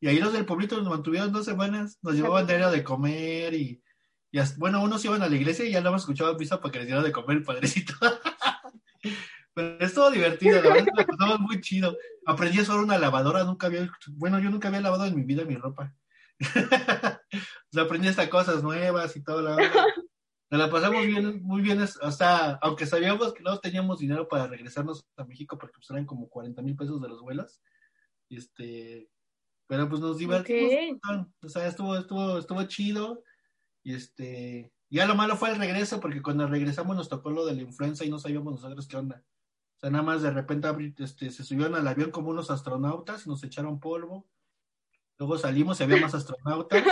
Y 0.00 0.08
ahí 0.08 0.18
los 0.18 0.32
del 0.32 0.44
pueblito 0.44 0.76
nos 0.76 0.88
mantuvieron 0.90 1.32
dos 1.32 1.46
semanas, 1.46 1.98
nos 2.02 2.14
llevaban 2.14 2.46
diario 2.46 2.70
de 2.70 2.84
comer 2.84 3.54
y, 3.54 3.82
y 4.30 4.38
hasta- 4.38 4.58
bueno, 4.58 4.82
unos 4.82 5.02
iban 5.04 5.22
a 5.22 5.28
la 5.28 5.36
iglesia 5.36 5.64
y 5.64 5.70
ya 5.72 5.80
no 5.80 5.88
hemos 5.88 6.02
escuchado 6.02 6.36
misa 6.36 6.60
para 6.60 6.72
que 6.72 6.78
les 6.80 6.86
dieran 6.88 7.04
de 7.04 7.12
comer 7.12 7.38
el 7.38 7.42
padrecito. 7.44 7.94
Pero 9.54 9.78
es 9.78 9.94
todo 9.94 10.10
divertido, 10.10 10.60
la 10.60 10.74
verdad, 10.74 10.92
lo 10.96 11.06
pasamos 11.06 11.40
muy 11.40 11.60
chido. 11.60 11.96
Aprendí 12.26 12.58
a 12.58 12.62
usar 12.62 12.78
una 12.78 12.98
lavadora, 12.98 13.44
nunca 13.44 13.68
había, 13.68 13.88
bueno, 14.10 14.40
yo 14.40 14.50
nunca 14.50 14.66
había 14.68 14.80
lavado 14.80 15.06
en 15.06 15.14
mi 15.14 15.22
vida 15.22 15.44
mi 15.44 15.54
ropa. 15.54 15.94
o 17.74 17.76
sea, 17.76 17.82
aprendí 17.84 18.06
hasta 18.06 18.30
cosas 18.30 18.62
nuevas 18.62 19.16
y 19.16 19.22
todo, 19.24 19.42
la 19.42 19.56
verdad. 19.56 19.84
Nos 20.50 20.60
la 20.60 20.70
pasamos 20.70 21.04
bien, 21.06 21.42
muy 21.42 21.62
bien, 21.62 21.80
es- 21.80 21.98
hasta, 22.00 22.54
aunque 22.62 22.86
sabíamos 22.86 23.34
que 23.34 23.42
no 23.42 23.58
teníamos 23.58 23.98
dinero 23.98 24.28
para 24.28 24.46
regresarnos 24.46 25.04
a 25.16 25.24
México 25.24 25.58
porque 25.58 25.74
pues 25.78 25.90
eran 25.90 26.06
como 26.06 26.28
40 26.28 26.62
mil 26.62 26.76
pesos 26.76 27.00
de 27.02 27.08
los 27.08 27.20
vuelos. 27.20 27.60
Este, 28.30 29.10
pero 29.66 29.88
pues 29.88 30.00
nos 30.00 30.18
divertimos 30.18 30.72
Ok. 30.72 30.78
un 30.80 30.88
montón. 31.02 31.34
O 31.42 31.48
sea, 31.48 31.66
estuvo, 31.66 31.96
estuvo, 31.96 32.38
estuvo 32.38 32.62
chido. 32.64 33.24
Y 33.82 33.94
este, 33.94 34.72
ya 34.90 35.06
lo 35.06 35.14
malo 35.16 35.36
fue 35.36 35.50
el 35.50 35.56
regreso, 35.58 35.98
porque 36.00 36.22
cuando 36.22 36.46
regresamos 36.46 36.94
nos 36.96 37.08
tocó 37.08 37.30
lo 37.30 37.44
de 37.46 37.54
la 37.54 37.62
influenza 37.62 38.04
y 38.04 38.10
no 38.10 38.18
sabíamos 38.20 38.52
nosotros 38.52 38.86
qué 38.86 38.96
onda. 38.96 39.24
O 39.76 39.80
sea, 39.80 39.90
nada 39.90 40.04
más 40.04 40.22
de 40.22 40.30
repente 40.30 40.68
este, 40.98 41.30
se 41.30 41.42
subieron 41.42 41.74
al 41.74 41.88
avión 41.88 42.10
como 42.12 42.30
unos 42.30 42.50
astronautas 42.50 43.26
y 43.26 43.28
nos 43.28 43.42
echaron 43.42 43.80
polvo. 43.80 44.28
Luego 45.18 45.38
salimos 45.38 45.78
y 45.80 45.84
había 45.84 46.00
más 46.00 46.14
astronautas 46.14 46.82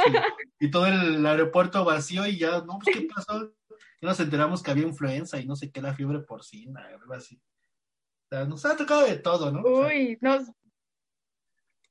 y, 0.61 0.67
y 0.67 0.71
todo 0.71 0.87
el 0.87 1.25
aeropuerto 1.27 1.85
vacío 1.85 2.27
y 2.27 2.39
ya, 2.39 2.61
no, 2.61 2.79
pues, 2.79 2.97
¿qué 2.97 3.09
pasó? 3.15 3.53
Y 4.01 4.07
nos 4.07 4.19
enteramos 4.21 4.63
que 4.63 4.71
había 4.71 4.87
influenza 4.87 5.41
y 5.41 5.47
no 5.47 5.57
sé 5.57 5.71
qué, 5.71 5.81
la 5.83 5.95
fiebre 5.95 6.21
porcina, 6.21 6.87
algo 6.87 7.15
así. 7.15 7.37
O 7.37 8.29
sea, 8.29 8.45
nos 8.45 8.65
ha 8.65 8.77
tocado 8.77 9.05
de 9.07 9.17
todo, 9.17 9.51
¿no? 9.51 9.61
O 9.63 9.79
sea, 9.79 9.87
Uy, 9.89 10.19
no. 10.21 10.39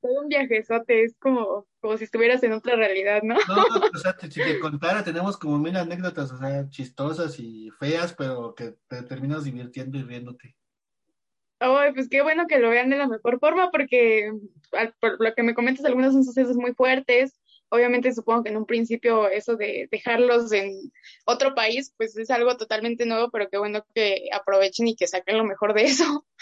Todo 0.00 0.20
un 0.22 0.28
viajezote, 0.28 1.04
es 1.04 1.14
como, 1.18 1.66
como 1.80 1.96
si 1.96 2.04
estuvieras 2.04 2.42
en 2.42 2.52
otra 2.52 2.74
realidad, 2.74 3.22
¿no? 3.22 3.36
No, 3.36 3.40
o 3.94 3.98
sea, 3.98 4.16
te- 4.16 4.30
si 4.30 4.42
te 4.42 4.58
contara, 4.58 5.04
tenemos 5.04 5.36
como 5.36 5.58
mil 5.58 5.76
anécdotas, 5.76 6.32
o 6.32 6.38
sea, 6.38 6.68
chistosas 6.70 7.38
y 7.38 7.70
feas, 7.78 8.12
pero 8.14 8.54
que 8.54 8.74
te 8.88 9.02
terminas 9.04 9.44
divirtiendo 9.44 9.98
y 9.98 10.02
riéndote. 10.02 10.56
Ay, 11.64 11.92
pues 11.94 12.08
qué 12.08 12.22
bueno 12.22 12.46
que 12.48 12.58
lo 12.58 12.70
vean 12.70 12.90
de 12.90 12.96
la 12.98 13.06
mejor 13.06 13.38
forma, 13.38 13.70
porque 13.70 14.32
al- 14.72 14.94
por 15.00 15.22
lo 15.22 15.34
que 15.34 15.42
me 15.44 15.54
comentas, 15.54 15.84
algunos 15.84 16.12
son 16.12 16.24
sucesos 16.24 16.56
muy 16.56 16.74
fuertes. 16.74 17.38
Obviamente 17.68 18.12
supongo 18.12 18.42
que 18.42 18.50
en 18.50 18.56
un 18.56 18.66
principio 18.66 19.28
eso 19.28 19.56
de 19.56 19.88
dejarlos 19.90 20.52
en 20.52 20.92
otro 21.24 21.54
país, 21.54 21.94
pues 21.96 22.16
es 22.18 22.30
algo 22.30 22.56
totalmente 22.56 23.06
nuevo, 23.06 23.30
pero 23.30 23.48
qué 23.48 23.56
bueno 23.58 23.84
que 23.94 24.28
aprovechen 24.32 24.88
y 24.88 24.96
que 24.96 25.06
saquen 25.06 25.38
lo 25.38 25.44
mejor 25.44 25.72
de 25.74 25.84
eso. 25.84 26.04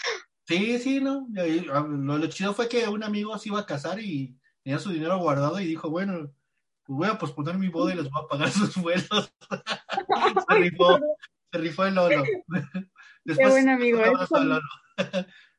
Sí, 0.47 0.79
sí, 0.79 0.99
¿no? 0.99 1.27
Ah, 1.71 1.85
Lo, 1.87 2.17
lo 2.17 2.27
chido 2.27 2.53
fue 2.53 2.67
que 2.67 2.85
un 2.89 3.03
amigo 3.03 3.37
se 3.37 3.47
iba 3.49 3.59
a 3.59 3.65
casar 3.65 4.01
y 4.01 4.35
tenía 4.63 4.79
su 4.79 4.89
dinero 4.91 5.17
guardado 5.19 5.61
y 5.61 5.65
dijo, 5.65 5.89
bueno, 5.89 6.33
pues 6.83 6.97
voy 6.97 7.07
a 7.07 7.17
posponer 7.17 7.57
mi 7.57 7.69
boda 7.69 7.93
y 7.93 7.97
les 7.97 8.09
voy 8.09 8.21
a 8.21 8.27
pagar 8.27 8.49
sus 8.51 8.75
vuelos. 8.75 9.33
se 10.49 10.55
rifó, 10.55 10.99
se 11.53 11.57
rifó 11.57 11.85
el 11.85 11.95
Lolo. 11.95 12.23
Qué 13.25 13.47
buen 13.47 13.69
amigo, 13.69 13.99
Lolo. 13.99 14.59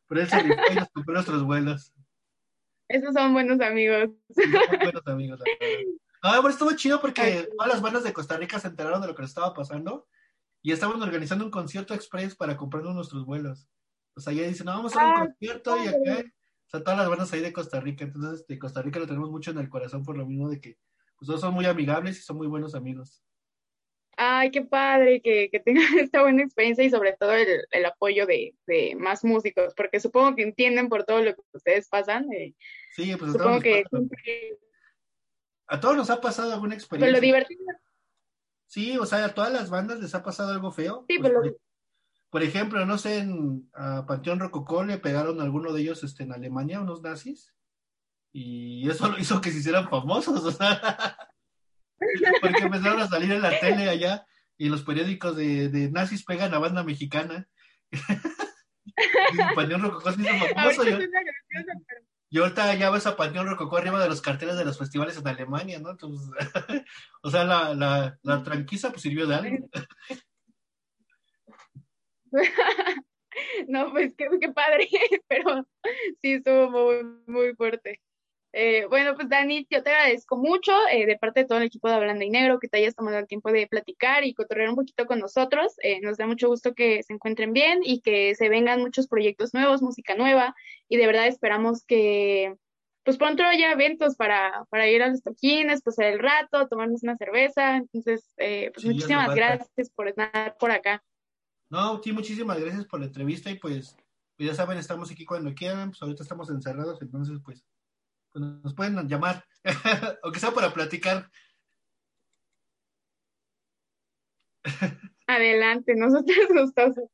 Rifó 0.09 0.37
y 0.71 0.75
nos 0.75 0.89
compró 0.91 1.15
nuestros 1.15 1.43
vuelos. 1.45 1.93
esos 2.89 3.15
son 3.15 3.33
buenos 3.33 3.61
amigos. 3.61 4.11
Sí, 4.31 4.43
muy 4.47 4.79
buenos 4.79 5.07
amigos. 5.07 5.41
Ah, 6.23 6.35
pero 6.37 6.49
estuvo 6.51 6.73
chido 6.73 7.01
porque 7.01 7.49
todas 7.57 7.73
las 7.73 7.81
bandas 7.81 8.05
de 8.05 8.13
Costa 8.13 8.37
Rica 8.37 8.59
se 8.61 8.69
enteraron 8.69 9.01
de 9.01 9.09
lo 9.09 9.15
que 9.15 9.23
les 9.23 9.31
estaba 9.31 9.55
pasando 9.55 10.07
y 10.63 10.73
estaban 10.73 11.01
organizando 11.03 11.45
un 11.45 11.51
concierto 11.51 11.95
express 11.95 12.37
para 12.37 12.57
comprarnos 12.57 12.95
nuestros 12.95 13.25
vuelos. 13.25 13.69
O 14.15 14.21
sea, 14.21 14.33
ya 14.33 14.43
dicen, 14.47 14.67
no, 14.67 14.73
vamos 14.73 14.95
a 14.95 15.05
un 15.05 15.13
Ah, 15.13 15.27
concierto 15.27 15.77
y 15.79 15.89
acá. 15.89 16.25
O 16.67 16.71
sea, 16.71 16.85
todas 16.85 16.99
las 16.99 17.09
bandas 17.09 17.33
ahí 17.33 17.41
de 17.41 17.53
Costa 17.53 17.81
Rica. 17.81 18.05
Entonces, 18.05 18.47
de 18.47 18.59
Costa 18.59 18.83
Rica 18.83 18.99
lo 18.99 19.07
tenemos 19.07 19.31
mucho 19.31 19.51
en 19.51 19.59
el 19.59 19.69
corazón 19.69 20.05
por 20.05 20.17
lo 20.17 20.27
mismo 20.27 20.49
de 20.49 20.61
que 20.61 20.79
pues, 21.19 21.27
todos 21.27 21.41
son 21.41 21.55
muy 21.55 21.67
amigables 21.67 22.19
y 22.19 22.23
son 22.23 22.37
muy 22.37 22.47
buenos 22.47 22.75
amigos. 22.75 23.23
Ay, 24.25 24.51
qué 24.53 24.63
padre 24.63 25.21
que, 25.21 25.51
que 25.51 25.59
tengan 25.59 25.83
esta 25.99 26.23
buena 26.23 26.43
experiencia 26.45 26.85
y 26.85 26.91
sobre 26.91 27.15
todo 27.15 27.33
el, 27.33 27.67
el 27.71 27.85
apoyo 27.85 28.25
de, 28.25 28.55
de 28.67 28.95
más 28.95 29.25
músicos, 29.25 29.75
porque 29.75 29.99
supongo 29.99 30.37
que 30.37 30.43
entienden 30.45 30.89
por 30.89 31.03
todo 31.05 31.23
lo 31.23 31.35
que 31.35 31.41
ustedes 31.53 31.89
pasan. 31.89 32.33
eh, 32.33 32.55
Sí, 32.95 33.17
pues 33.17 33.35
a 33.35 33.39
todos, 33.39 33.43
supongo 33.43 33.61
que 33.63 33.85
siempre- 33.91 34.59
a 35.67 35.81
todos 35.81 35.97
nos 35.97 36.11
ha 36.11 36.21
pasado 36.21 36.53
alguna 36.53 36.77
pero 36.89 37.07
lo 37.07 37.09
experiencia. 37.09 37.21
divertido, 37.21 37.65
Sí, 38.67 38.97
o 38.97 39.05
sea, 39.07 39.25
a 39.25 39.35
todas 39.35 39.53
las 39.53 39.69
bandas 39.71 39.99
les 40.01 40.15
ha 40.15 40.23
pasado 40.23 40.53
algo 40.53 40.71
feo. 40.71 41.05
sí, 41.09 41.19
Pues, 41.19 41.33
pero 41.33 41.57
por 42.31 42.43
ejemplo, 42.43 42.87
no 42.87 42.97
sé, 42.99 43.19
en 43.19 43.69
a 43.75 44.07
Panteón 44.07 44.41
Rococó 44.41 44.85
le 44.85 44.99
pegaron 44.99 45.41
a 45.41 45.43
alguno 45.43 45.73
de 45.73 45.83
ellos 45.83 46.03
este, 46.05 46.23
en 46.23 46.33
Alemania, 46.33 46.81
unos 46.81 47.03
nazis, 47.03 47.55
y 48.33 48.89
eso 48.89 49.09
lo 49.11 49.19
hizo 49.19 49.41
que 49.41 49.51
se 49.51 49.59
hicieran 49.59 49.89
famosos, 49.91 50.43
o 50.45 50.51
sea, 50.53 50.79
porque 52.41 52.63
empezaron 52.63 53.01
a 53.01 53.09
salir 53.09 53.33
en 53.33 53.43
la 53.43 53.59
tele 53.59 53.89
allá 53.89 54.27
y 54.57 54.69
los 54.69 54.83
periódicos 54.83 55.37
de, 55.37 55.69
de 55.69 55.91
nazis 55.91 56.25
pegan 56.25 56.55
a 56.55 56.59
banda 56.59 56.83
mexicana. 56.83 57.49
y 57.91 59.55
Panteón 59.55 59.83
Rococó 59.83 60.13
se 60.13 60.23
hizo 60.23 60.47
famoso. 60.55 60.85
Yo, 60.85 60.99
y 62.35 62.39
ahorita 62.39 62.75
ya 62.77 62.89
ves 62.91 63.07
a 63.07 63.15
Panteón 63.15 63.47
Rococó 63.47 63.77
arriba 63.77 64.03
de 64.03 64.09
los 64.09 64.23
carteles 64.23 64.57
de 64.57 64.65
los 64.65 64.79
festivales 64.79 65.19
en 65.19 65.29
Alemania, 65.29 65.79
¿no? 65.79 65.91
Entonces, 65.91 66.31
o 67.23 67.31
sea, 67.31 67.45
la, 67.45 67.75
la, 67.75 68.19
la 68.23 68.43
tranquiza 68.43 68.89
pues 68.89 69.03
sirvió 69.03 69.27
de 69.27 69.35
algo. 69.35 69.69
no, 73.69 73.91
pues 73.93 74.15
qué, 74.17 74.29
qué 74.41 74.49
padre, 74.49 74.89
pero 75.29 75.67
sí 76.23 76.33
estuvo 76.33 76.71
muy, 76.71 77.05
muy 77.27 77.55
fuerte. 77.55 78.01
Eh, 78.55 78.85
bueno, 78.87 79.15
pues 79.15 79.31
Dani, 79.31 79.67
yo 79.71 79.83
te 79.83 79.91
agradezco 79.91 80.37
mucho 80.37 80.73
eh, 80.91 81.07
de 81.07 81.17
parte 81.17 81.41
de 81.41 81.47
todo 81.47 81.59
el 81.59 81.65
equipo 81.65 81.89
de 81.89 81.95
Hablando 81.95 82.23
y 82.23 82.29
Negro 82.29 82.59
que 82.59 82.69
te 82.69 82.79
hayas 82.79 82.95
tomado 82.95 83.19
el 83.19 83.27
tiempo 83.27 83.51
de 83.51 83.67
platicar 83.67 84.25
y 84.25 84.35
cotorrear 84.35 84.69
un 84.69 84.77
poquito 84.77 85.07
con 85.07 85.21
nosotros. 85.21 85.73
Eh, 85.83 86.01
nos 86.03 86.19
da 86.19 86.27
mucho 86.27 86.49
gusto 86.49 86.75
que 86.75 87.03
se 87.03 87.15
encuentren 87.15 87.55
bien 87.55 87.81
y 87.83 88.01
que 88.01 88.35
se 88.35 88.51
vengan 88.51 88.81
muchos 88.81 89.09
proyectos 89.09 89.55
nuevos, 89.55 89.81
música 89.81 90.15
nueva 90.15 90.55
y 90.89 90.99
de 90.99 91.07
verdad 91.07 91.29
esperamos 91.29 91.85
que 91.87 92.55
pues 93.05 93.17
pronto 93.17 93.43
haya 93.43 93.73
eventos 93.73 94.17
para, 94.17 94.65
para 94.69 94.87
ir 94.87 95.03
a 95.03 95.09
los 95.09 95.23
toquines, 95.23 95.83
pasar 95.83 96.07
el 96.07 96.19
rato, 96.19 96.69
tomarnos 96.69 97.03
una 97.03 97.17
cerveza. 97.17 97.77
Entonces, 97.77 98.33
pues 98.37 98.85
muchísimas 98.85 99.35
gracias 99.35 99.91
por 99.91 100.09
estar 100.09 100.57
por 100.59 100.71
acá. 100.71 101.03
No, 101.69 102.01
sí, 102.03 102.13
muchísimas 102.13 102.61
gracias 102.61 102.85
por 102.85 103.01
la 103.01 103.07
entrevista 103.07 103.51
y 103.51 103.59
pues, 103.59 103.97
pues 104.37 104.51
ya 104.51 104.55
saben, 104.55 104.77
estamos 104.77 105.11
aquí 105.11 105.25
cuando 105.25 105.55
quieran, 105.55 105.91
pues 105.91 106.03
ahorita 106.03 106.23
estamos 106.23 106.51
encerrados, 106.51 107.01
entonces 107.01 107.41
pues, 107.43 107.65
nos 108.35 108.75
pueden 108.75 109.09
llamar, 109.09 109.45
aunque 110.23 110.41
sea 110.41 110.53
para 110.53 110.73
platicar. 110.73 111.31
Adelante, 115.27 115.95
nosotros 115.97 116.49
gustosos. 116.51 117.09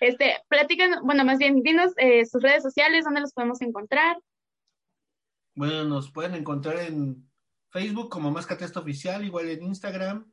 Este, 0.00 0.34
platican, 0.48 1.04
bueno, 1.04 1.24
más 1.24 1.38
bien, 1.38 1.62
dinos 1.62 1.92
eh, 1.96 2.26
sus 2.26 2.42
redes 2.42 2.62
sociales, 2.62 3.04
dónde 3.04 3.20
los 3.20 3.32
podemos 3.32 3.60
encontrar. 3.62 4.20
Bueno, 5.54 5.84
nos 5.84 6.10
pueden 6.10 6.34
encontrar 6.34 6.78
en 6.78 7.30
Facebook 7.70 8.10
como 8.10 8.30
Mascatesta 8.30 8.80
Oficial, 8.80 9.24
igual 9.24 9.48
en 9.48 9.62
Instagram, 9.62 10.30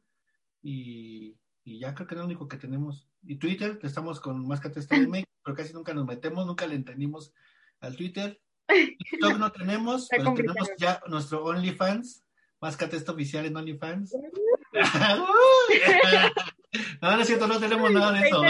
y, 0.62 1.38
y, 1.64 1.80
ya 1.80 1.94
creo 1.94 2.08
que 2.08 2.16
es 2.16 2.20
lo 2.20 2.26
único 2.26 2.48
que 2.48 2.58
tenemos. 2.58 3.08
Y 3.24 3.38
Twitter, 3.38 3.78
que 3.78 3.88
estamos 3.88 4.20
con 4.20 4.48
Mascatesta 4.48 4.98
de 4.98 5.08
pero 5.44 5.56
casi 5.56 5.74
nunca 5.74 5.94
nos 5.94 6.06
metemos, 6.06 6.46
nunca 6.46 6.68
le 6.68 6.76
entendimos 6.76 7.34
al 7.80 7.96
Twitter. 7.96 8.42
TikTok 8.72 9.38
no 9.38 9.52
tenemos, 9.52 10.08
pero 10.10 10.34
tenemos 10.34 10.70
ya 10.78 11.02
nuestro 11.08 11.46
OnlyFans. 11.46 12.24
Más 12.60 12.80
esto 12.80 13.14
oficial 13.14 13.46
en 13.46 13.58
OnlyFans. 13.58 14.14
no, 17.02 17.02
no 17.02 17.22
es 17.22 17.28
cierto, 17.28 17.48
no 17.48 17.60
tenemos 17.60 17.92
nada 17.92 18.12
de 18.12 18.20
eso. 18.28 18.44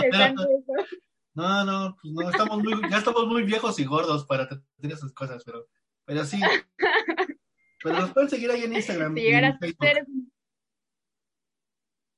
No, 1.34 1.64
no, 1.64 1.98
pues 2.02 2.14
no, 2.14 2.30
estamos 2.30 2.62
muy, 2.62 2.90
ya 2.90 2.98
estamos 2.98 3.26
muy 3.26 3.44
viejos 3.44 3.80
y 3.80 3.86
gordos 3.86 4.26
para 4.26 4.50
tener 4.50 4.98
esas 4.98 5.14
cosas, 5.14 5.44
pero, 5.46 5.70
pero 6.06 6.26
sí. 6.26 6.42
Pero 7.84 8.00
nos 8.00 8.12
pueden 8.12 8.30
seguir 8.30 8.52
ahí 8.52 8.64
en 8.64 8.74
Instagram. 8.74 9.16
Si 9.16 9.22
llegar 9.22 9.46
a 9.46 9.58
ser 9.58 10.06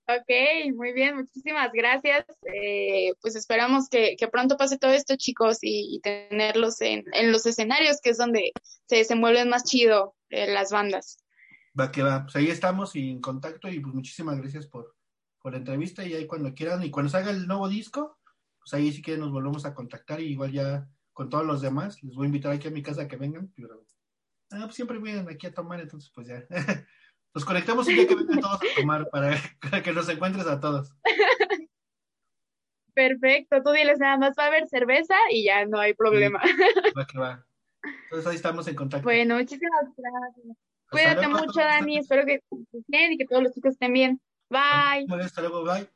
Ok, 0.05 0.73
muy 0.75 0.91
bien, 0.91 1.15
muchísimas 1.15 1.71
gracias. 1.71 2.25
Eh, 2.53 3.13
pues 3.21 3.37
esperamos 3.37 3.87
que, 3.87 4.17
pronto 4.29 4.57
pase 4.57 4.77
todo 4.77 4.91
esto, 4.91 5.15
chicos, 5.15 5.59
y, 5.61 6.01
tenerlos 6.01 6.81
en, 6.81 7.05
los 7.31 7.45
escenarios, 7.45 8.01
que 8.01 8.09
es 8.09 8.17
donde 8.17 8.51
se 8.85 8.97
desenvuelven 8.97 9.47
más 9.47 9.63
chido 9.63 10.15
eh, 10.29 10.51
las 10.51 10.71
bandas. 10.71 11.23
Va 11.79 11.91
que 11.91 12.03
va, 12.03 12.23
pues 12.23 12.35
ahí 12.35 12.49
estamos 12.49 12.95
y 12.95 13.11
en 13.11 13.21
contacto 13.21 13.69
y 13.69 13.79
pues 13.79 13.95
muchísimas 13.95 14.37
gracias 14.37 14.67
por, 14.67 14.93
por 15.41 15.53
la 15.53 15.59
entrevista 15.59 16.05
y 16.05 16.13
ahí 16.13 16.27
cuando 16.27 16.53
quieran 16.53 16.83
y 16.83 16.91
cuando 16.91 17.09
salga 17.09 17.31
el 17.31 17.47
nuevo 17.47 17.69
disco, 17.69 18.19
pues 18.59 18.73
ahí 18.73 18.91
sí 18.91 19.01
que 19.01 19.17
nos 19.17 19.31
volvemos 19.31 19.65
a 19.65 19.73
contactar 19.73 20.19
y 20.19 20.25
igual 20.25 20.51
ya 20.51 20.87
con 21.13 21.29
todos 21.29 21.45
los 21.45 21.61
demás, 21.61 22.03
les 22.03 22.13
voy 22.13 22.25
a 22.25 22.27
invitar 22.27 22.51
aquí 22.51 22.67
a 22.67 22.71
mi 22.71 22.83
casa 22.83 23.03
a 23.03 23.07
que 23.07 23.15
vengan, 23.15 23.51
pero 23.55 23.85
ah, 24.51 24.63
pues 24.63 24.75
siempre 24.75 24.99
vienen 24.99 25.29
aquí 25.29 25.47
a 25.47 25.53
tomar, 25.53 25.79
entonces 25.79 26.11
pues 26.13 26.27
ya. 26.27 26.45
Nos 27.33 27.45
conectamos 27.45 27.87
un 27.87 27.95
día 27.95 28.07
que 28.07 28.15
vengan 28.15 28.39
todos 28.39 28.59
a 28.61 28.81
tomar 28.81 29.09
para, 29.09 29.35
que 29.83 29.93
nos 29.93 30.07
encuentres 30.09 30.45
a 30.45 30.59
todos. 30.59 30.93
Perfecto, 32.93 33.63
tú 33.63 33.71
diles 33.71 33.97
nada 33.99 34.17
más 34.17 34.35
va 34.37 34.43
a 34.43 34.47
haber 34.47 34.67
cerveza 34.67 35.15
y 35.31 35.45
ya 35.45 35.65
no 35.65 35.79
hay 35.79 35.95
problema. 35.95 36.39
va 36.97 37.07
que 37.07 37.17
va. 37.17 37.43
Entonces 38.03 38.29
ahí 38.29 38.35
estamos 38.35 38.67
en 38.67 38.75
contacto. 38.75 39.03
Bueno, 39.03 39.37
muchísimas 39.37 39.85
gracias. 39.97 40.57
Cuídate 40.89 41.27
mucho, 41.27 41.59
Dani. 41.59 41.97
Espero 41.97 42.23
que 42.25 42.35
estés 42.35 42.83
bien 42.87 43.13
y 43.13 43.17
que 43.17 43.25
todos 43.25 43.41
los 43.41 43.51
chicos 43.51 43.73
estén 43.73 43.93
bien. 43.93 44.21
Bye. 44.49 45.07
Hasta 45.23 45.41
luego, 45.41 45.63
bye. 45.63 45.87